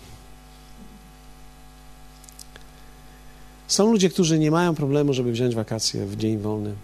[3.69, 6.75] Są ludzie, którzy nie mają problemu, żeby wziąć wakacje w dzień wolny.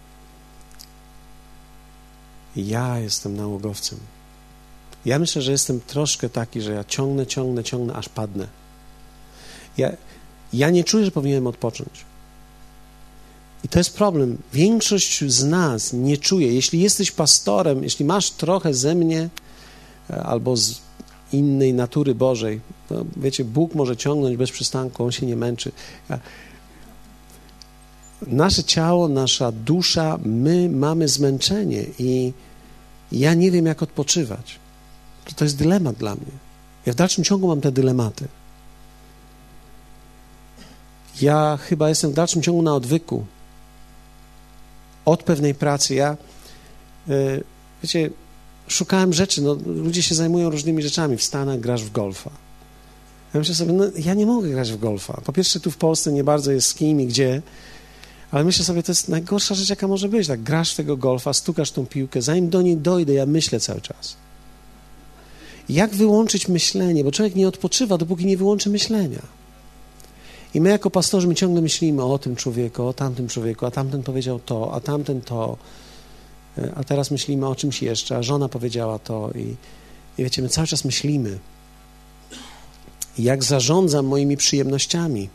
[2.55, 3.99] Ja jestem nałogowcem.
[5.05, 8.47] Ja myślę, że jestem troszkę taki, że ja ciągnę, ciągnę, ciągnę, aż padnę.
[9.77, 9.91] Ja,
[10.53, 12.05] ja nie czuję, że powinienem odpocząć.
[13.65, 14.37] I to jest problem.
[14.53, 16.53] Większość z nas nie czuje.
[16.53, 19.29] Jeśli jesteś pastorem, jeśli masz trochę ze mnie
[20.09, 20.81] e, albo z
[21.33, 22.61] innej natury Bożej,
[22.91, 25.71] no, wiecie, Bóg może ciągnąć bez przystanku, On się nie męczy.
[28.27, 32.33] Nasze ciało, nasza dusza, my mamy zmęczenie i
[33.11, 34.59] ja nie wiem, jak odpoczywać.
[35.35, 36.31] To jest dylemat dla mnie.
[36.85, 38.27] Ja w dalszym ciągu mam te dylematy.
[41.21, 43.25] Ja chyba jestem w dalszym ciągu na odwyku
[45.05, 45.95] od pewnej pracy.
[45.95, 46.17] Ja,
[47.09, 47.41] e,
[47.83, 48.09] wiecie,
[48.67, 51.17] szukałem rzeczy, no, ludzie się zajmują różnymi rzeczami.
[51.17, 52.29] W Stanach grasz w golfa.
[53.33, 55.21] Ja myślę sobie, no, ja nie mogę grać w golfa.
[55.25, 57.41] Po pierwsze, tu w Polsce nie bardzo jest z kim i gdzie,
[58.31, 60.27] ale myślę sobie, to jest najgorsza rzecz, jaka może być.
[60.27, 63.81] Tak, grasz w tego golfa, stukasz tą piłkę, zanim do niej dojdę, ja myślę cały
[63.81, 64.15] czas.
[65.69, 67.03] Jak wyłączyć myślenie?
[67.03, 69.19] Bo człowiek nie odpoczywa, dopóki nie wyłączy myślenia.
[70.55, 74.03] I my jako pastorzy my ciągle myślimy o tym człowieku, o tamtym człowieku, a tamten
[74.03, 75.57] powiedział to, a tamten to,
[76.57, 79.55] e, a teraz myślimy o czymś jeszcze, a żona powiedziała to i,
[80.17, 81.39] i wiecie, my cały czas myślimy.
[83.19, 85.29] Jak zarządzam moimi przyjemnościami.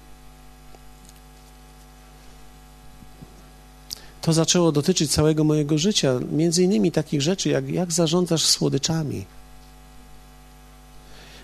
[4.21, 9.25] To zaczęło dotyczyć całego mojego życia, między innymi takich rzeczy, jak, jak zarządzasz słodyczami.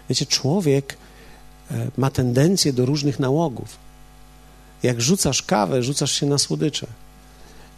[0.09, 0.97] Wiecie, człowiek
[1.97, 3.77] ma tendencję do różnych nałogów.
[4.83, 6.87] Jak rzucasz kawę, rzucasz się na słodycze.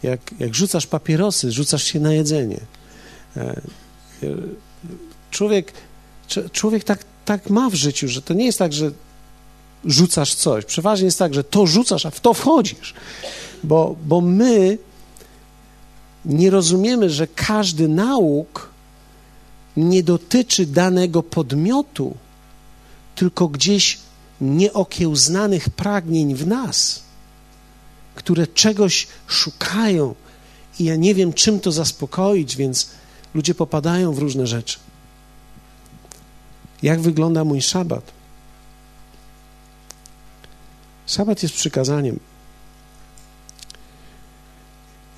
[0.03, 2.59] Jak, jak rzucasz papierosy, rzucasz się na jedzenie.
[3.37, 3.61] E,
[5.31, 5.73] człowiek,
[6.51, 8.91] człowiek tak, tak ma w życiu, że to nie jest tak, że
[9.85, 10.65] rzucasz coś.
[10.65, 12.93] Przeważnie jest tak, że to rzucasz, a w to wchodzisz.
[13.63, 14.77] Bo, bo my
[16.25, 18.69] nie rozumiemy, że każdy nauk
[19.77, 22.15] nie dotyczy danego podmiotu,
[23.19, 23.97] tylko gdzieś
[24.41, 27.03] nieokiełznanych pragnień w nas,
[28.15, 30.15] które czegoś szukają.
[30.79, 32.89] I ja nie wiem, czym to zaspokoić, więc
[33.33, 34.79] ludzie popadają w różne rzeczy.
[36.81, 38.11] Jak wygląda mój szabat?
[41.07, 42.19] Szabat jest przykazaniem.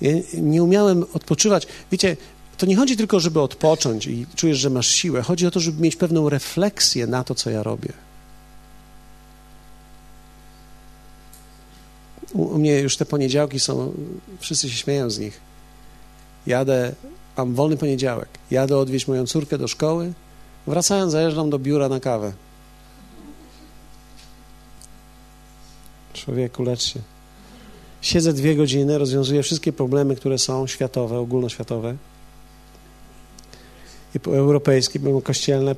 [0.00, 1.66] Ja nie umiałem odpoczywać.
[1.92, 2.16] Wiecie,
[2.62, 5.22] to nie chodzi tylko, żeby odpocząć i czujesz, że masz siłę.
[5.22, 7.92] Chodzi o to, żeby mieć pewną refleksję na to, co ja robię.
[12.32, 13.92] U, u mnie już te poniedziałki są,
[14.38, 15.40] wszyscy się śmieją z nich.
[16.46, 16.94] Jadę,
[17.36, 20.12] mam wolny poniedziałek, jadę odwieźć moją córkę do szkoły,
[20.66, 22.32] wracając zajeżdżam do biura na kawę.
[26.12, 27.00] Człowieku, lecz się.
[28.00, 31.96] Siedzę dwie godziny, rozwiązuję wszystkie problemy, które są światowe, ogólnoświatowe
[34.26, 35.74] europejskie, kościelne,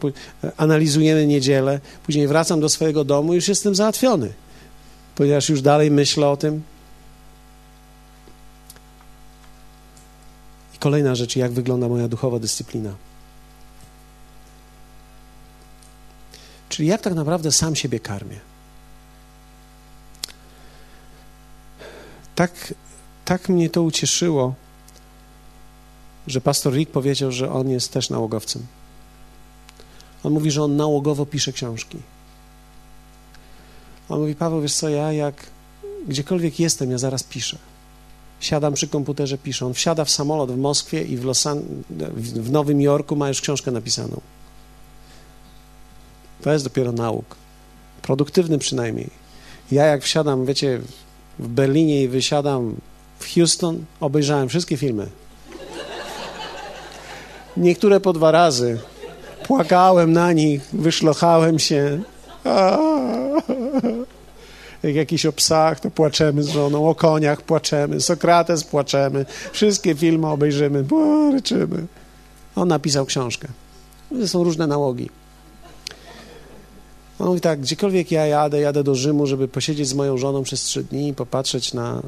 [0.56, 4.32] analizujemy niedzielę, później wracam do swojego domu i już jestem załatwiony,
[5.14, 6.62] ponieważ już dalej myślę o tym.
[10.74, 12.94] I kolejna rzecz, jak wygląda moja duchowa dyscyplina.
[16.68, 18.54] Czyli jak tak naprawdę sam siebie karmię.
[22.34, 22.74] tak,
[23.24, 24.54] tak mnie to ucieszyło,
[26.26, 28.66] że pastor Rick powiedział, że on jest też nałogowcem.
[30.24, 31.98] On mówi, że on nałogowo pisze książki.
[34.08, 35.46] On mówi, Paweł, wiesz co, ja jak
[36.08, 37.58] gdziekolwiek jestem, ja zaraz piszę.
[38.40, 39.66] Siadam przy komputerze, piszę.
[39.66, 41.62] On wsiada w samolot w Moskwie i w, Los An
[42.16, 44.20] w Nowym Jorku ma już książkę napisaną.
[46.42, 47.36] To jest dopiero nauk.
[48.02, 49.10] Produktywny przynajmniej.
[49.72, 50.80] Ja jak wsiadam, wiecie,
[51.38, 52.76] w Berlinie i wysiadam
[53.18, 55.10] w Houston, obejrzałem wszystkie filmy.
[57.56, 58.78] Niektóre po dwa razy.
[59.46, 62.02] Płakałem na nich, wyszlochałem się.
[64.82, 70.26] Jak jakiś o psach, to płaczemy z żoną, o koniach płaczemy, Sokrates płaczemy, wszystkie filmy
[70.26, 70.84] obejrzymy,
[71.32, 71.86] ryczymy.
[72.56, 73.48] On napisał książkę.
[74.26, 75.10] Są różne nałogi.
[77.18, 80.62] On mówi tak, gdziekolwiek ja jadę, jadę do Rzymu, żeby posiedzieć z moją żoną przez
[80.62, 82.02] trzy dni i popatrzeć na,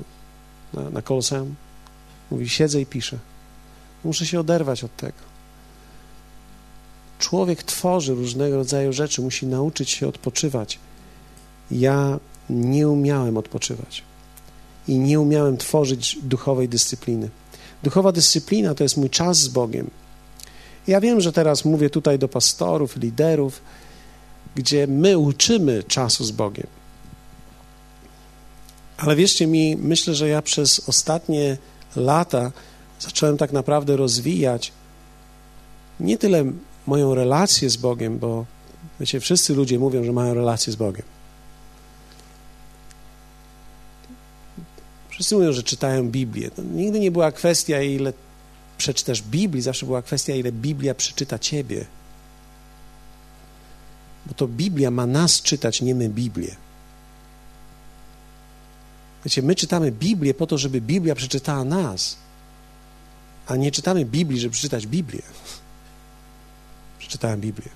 [0.74, 1.02] na, na.
[2.30, 3.18] Mówi, siedzę i piszę.
[4.04, 5.25] Muszę się oderwać od tego.
[7.18, 10.78] Człowiek tworzy różnego rodzaju rzeczy, musi nauczyć się odpoczywać.
[11.70, 12.18] Ja
[12.50, 14.02] nie umiałem odpoczywać
[14.88, 17.28] i nie umiałem tworzyć duchowej dyscypliny.
[17.82, 19.90] Duchowa dyscyplina to jest mój czas z Bogiem.
[20.86, 23.62] Ja wiem, że teraz mówię tutaj do pastorów, liderów,
[24.54, 26.66] gdzie my uczymy czasu z Bogiem.
[28.96, 31.56] Ale wierzcie mi, myślę, że ja przez ostatnie
[31.96, 32.52] lata
[33.00, 34.72] zacząłem tak naprawdę rozwijać
[36.00, 36.44] nie tyle
[36.86, 38.44] moją relację z Bogiem, bo
[39.00, 41.02] wiecie, wszyscy ludzie mówią, że mają relację z Bogiem.
[45.08, 46.50] Wszyscy mówią, że czytają Biblię.
[46.50, 48.12] To nigdy nie była kwestia, ile
[48.78, 51.84] przeczytasz Biblii, zawsze była kwestia, ile Biblia przeczyta ciebie.
[54.26, 56.56] Bo to Biblia ma nas czytać, nie my Biblię.
[59.24, 62.16] Wiecie, my czytamy Biblię po to, żeby Biblia przeczytała nas,
[63.46, 65.22] a nie czytamy Biblii, żeby przeczytać Biblię.
[67.06, 67.68] Przeczytałem Biblię.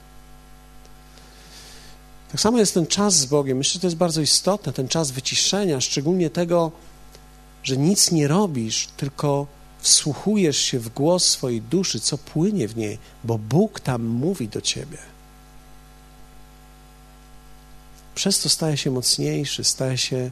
[2.33, 3.59] Tak samo jest ten czas z Bogiem.
[3.59, 6.73] Myślę, że to jest bardzo istotne, ten czas wyciszenia, szczególnie tego,
[7.63, 9.47] że nic nie robisz, tylko
[9.79, 14.61] wsłuchujesz się w głos swojej duszy, co płynie w niej, bo Bóg tam mówi do
[14.61, 14.99] ciebie.
[18.15, 20.31] Przez to staje się mocniejszy, staje się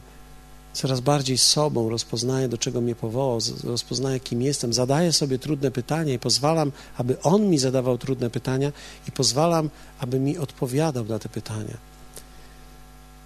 [0.73, 6.13] coraz bardziej sobą, rozpoznaje, do czego mnie powołał, rozpoznaje, kim jestem, zadaję sobie trudne pytania
[6.13, 8.71] i pozwalam, aby on mi zadawał trudne pytania
[9.07, 11.77] i pozwalam, aby mi odpowiadał na te pytania.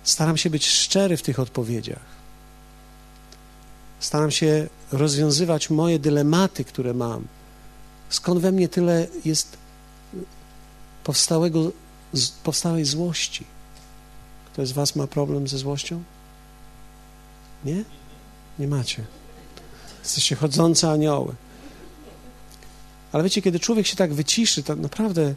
[0.04, 2.14] Staram się być szczery w tych odpowiedziach.
[4.00, 7.28] Staram się rozwiązywać moje dylematy, które mam.
[8.10, 9.58] Skąd we mnie tyle jest
[11.04, 11.72] powstałego,
[12.44, 13.46] powstałej złości?
[14.54, 16.04] Ktoś z Was ma problem ze złością?
[17.66, 17.84] Nie?
[18.60, 19.04] Nie macie.
[20.04, 21.34] Jesteście chodzące anioły.
[23.12, 25.34] Ale wiecie, kiedy człowiek się tak wyciszy, to naprawdę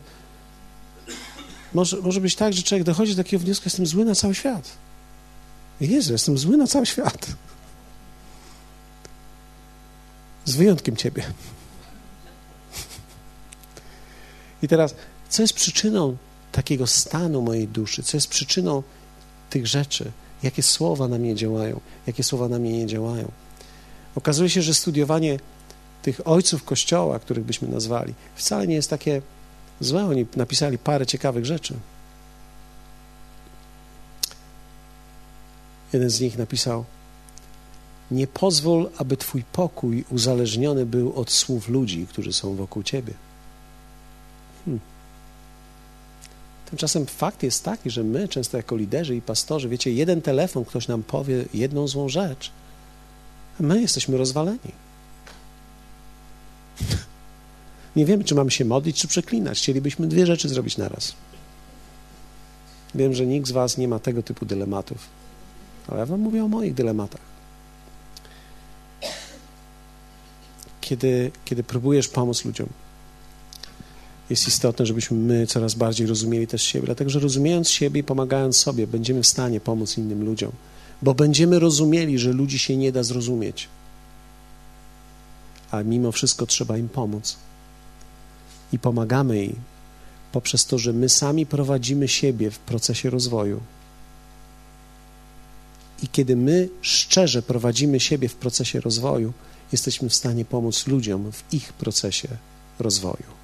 [1.74, 4.70] może, może być tak, że człowiek dochodzi do takiego wniosku, jestem zły na cały świat.
[5.80, 7.26] Jezu, jestem zły na cały świat.
[10.44, 11.24] Z wyjątkiem ciebie.
[14.62, 14.94] I teraz,
[15.28, 16.16] co jest przyczyną
[16.52, 18.02] takiego stanu mojej duszy?
[18.02, 18.82] Co jest przyczyną
[19.50, 20.12] tych rzeczy?
[20.42, 21.80] Jakie słowa na mnie działają?
[22.06, 23.30] Jakie słowa na mnie nie działają?
[24.14, 25.38] Okazuje się, że studiowanie
[26.02, 29.22] tych ojców Kościoła, których byśmy nazwali, wcale nie jest takie
[29.80, 30.04] złe.
[30.04, 31.74] Oni napisali parę ciekawych rzeczy.
[35.92, 36.84] Jeden z nich napisał:
[38.10, 43.12] Nie pozwól, aby Twój pokój uzależniony był od słów ludzi, którzy są wokół Ciebie.
[44.64, 44.80] Hmm.
[46.70, 50.88] Tymczasem fakt jest taki, że my, często jako liderzy i pastorzy, wiecie, jeden telefon, ktoś
[50.88, 52.50] nam powie jedną złą rzecz,
[53.60, 54.72] a my jesteśmy rozwaleni.
[57.96, 59.58] Nie wiemy, czy mamy się modlić, czy przeklinać.
[59.58, 61.14] Chcielibyśmy dwie rzeczy zrobić naraz.
[62.94, 64.98] Wiem, że nikt z Was nie ma tego typu dylematów,
[65.88, 67.20] ale ja Wam mówię o moich dylematach.
[70.80, 72.68] Kiedy, kiedy próbujesz pomóc ludziom,
[74.30, 78.56] jest istotne, żebyśmy my coraz bardziej rozumieli też siebie, dlatego że rozumiejąc siebie i pomagając
[78.56, 80.52] sobie, będziemy w stanie pomóc innym ludziom,
[81.02, 83.68] bo będziemy rozumieli, że ludzi się nie da zrozumieć,
[85.70, 87.36] a mimo wszystko trzeba im pomóc.
[88.72, 89.56] I pomagamy im
[90.32, 93.60] poprzez to, że my sami prowadzimy siebie w procesie rozwoju.
[96.02, 99.32] I kiedy my szczerze prowadzimy siebie w procesie rozwoju,
[99.72, 102.28] jesteśmy w stanie pomóc ludziom w ich procesie
[102.78, 103.35] rozwoju.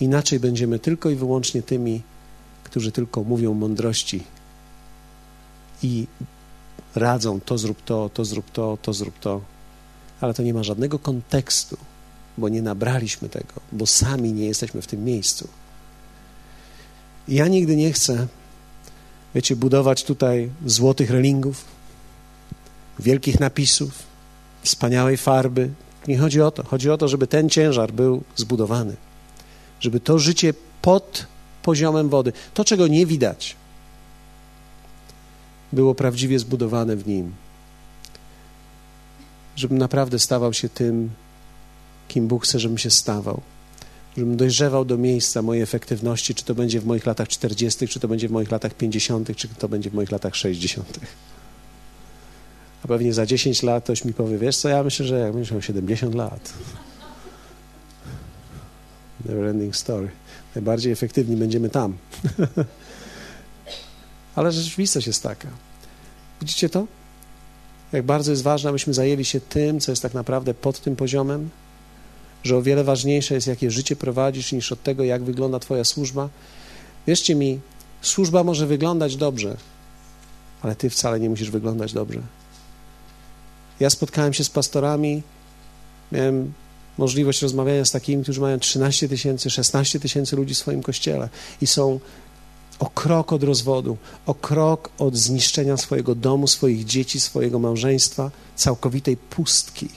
[0.00, 2.02] Inaczej będziemy tylko i wyłącznie tymi,
[2.64, 4.24] którzy tylko mówią mądrości
[5.82, 6.06] i
[6.94, 9.40] radzą to zrób to, to zrób to, to zrób to,
[10.20, 11.76] ale to nie ma żadnego kontekstu,
[12.38, 15.48] bo nie nabraliśmy tego, bo sami nie jesteśmy w tym miejscu.
[17.28, 18.26] ja nigdy nie chcę,
[19.34, 21.64] wiecie, budować tutaj złotych relingów,
[22.98, 24.02] wielkich napisów,
[24.62, 25.70] wspaniałej farby.
[26.08, 26.64] Nie chodzi o to.
[26.64, 28.96] Chodzi o to, żeby ten ciężar był zbudowany
[29.84, 31.26] żeby to życie pod
[31.62, 33.56] poziomem wody, to czego nie widać,
[35.72, 37.32] było prawdziwie zbudowane w nim.
[39.56, 41.10] Żebym naprawdę stawał się tym,
[42.08, 43.40] kim Bóg chce, żebym się stawał.
[44.16, 48.08] Żebym dojrzewał do miejsca mojej efektywności, czy to będzie w moich latach 40., czy to
[48.08, 51.00] będzie w moich latach 50., czy to będzie w moich latach 60.
[52.84, 55.52] A pewnie za 10 lat ktoś mi powie, wiesz co, ja myślę, że jak będziesz
[55.52, 56.52] miał 70 lat,
[59.24, 60.08] Never ending story.
[60.54, 61.96] Najbardziej efektywni będziemy tam.
[64.36, 65.48] Ale rzeczywistość jest taka.
[66.40, 66.86] Widzicie to?
[67.92, 71.50] Jak bardzo jest ważne, abyśmy zajęli się tym, co jest tak naprawdę pod tym poziomem,
[72.42, 76.28] że o wiele ważniejsze jest, jakie życie prowadzisz, niż od tego, jak wygląda Twoja służba.
[77.06, 77.60] Wierzcie mi,
[78.02, 79.56] służba może wyglądać dobrze,
[80.62, 82.20] ale Ty wcale nie musisz wyglądać dobrze.
[83.80, 85.22] Ja spotkałem się z pastorami,
[86.12, 86.52] miałem
[86.98, 91.28] możliwość rozmawiania z takimi, którzy mają 13 tysięcy, 16 tysięcy ludzi w swoim kościele
[91.60, 92.00] i są
[92.78, 99.16] o krok od rozwodu, o krok od zniszczenia swojego domu, swoich dzieci, swojego małżeństwa, całkowitej
[99.16, 99.88] pustki.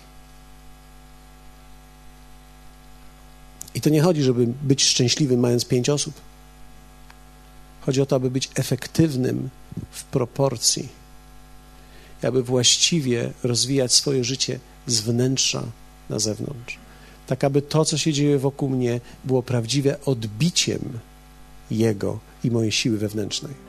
[3.75, 6.13] I to nie chodzi, żeby być szczęśliwym, mając pięć osób.
[7.81, 9.49] Chodzi o to, aby być efektywnym
[9.91, 10.89] w proporcji,
[12.23, 15.63] aby właściwie rozwijać swoje życie z wnętrza
[16.09, 16.79] na zewnątrz
[17.27, 20.99] tak aby to, co się dzieje wokół mnie, było prawdziwe odbiciem
[21.71, 23.66] Jego i mojej siły wewnętrznej.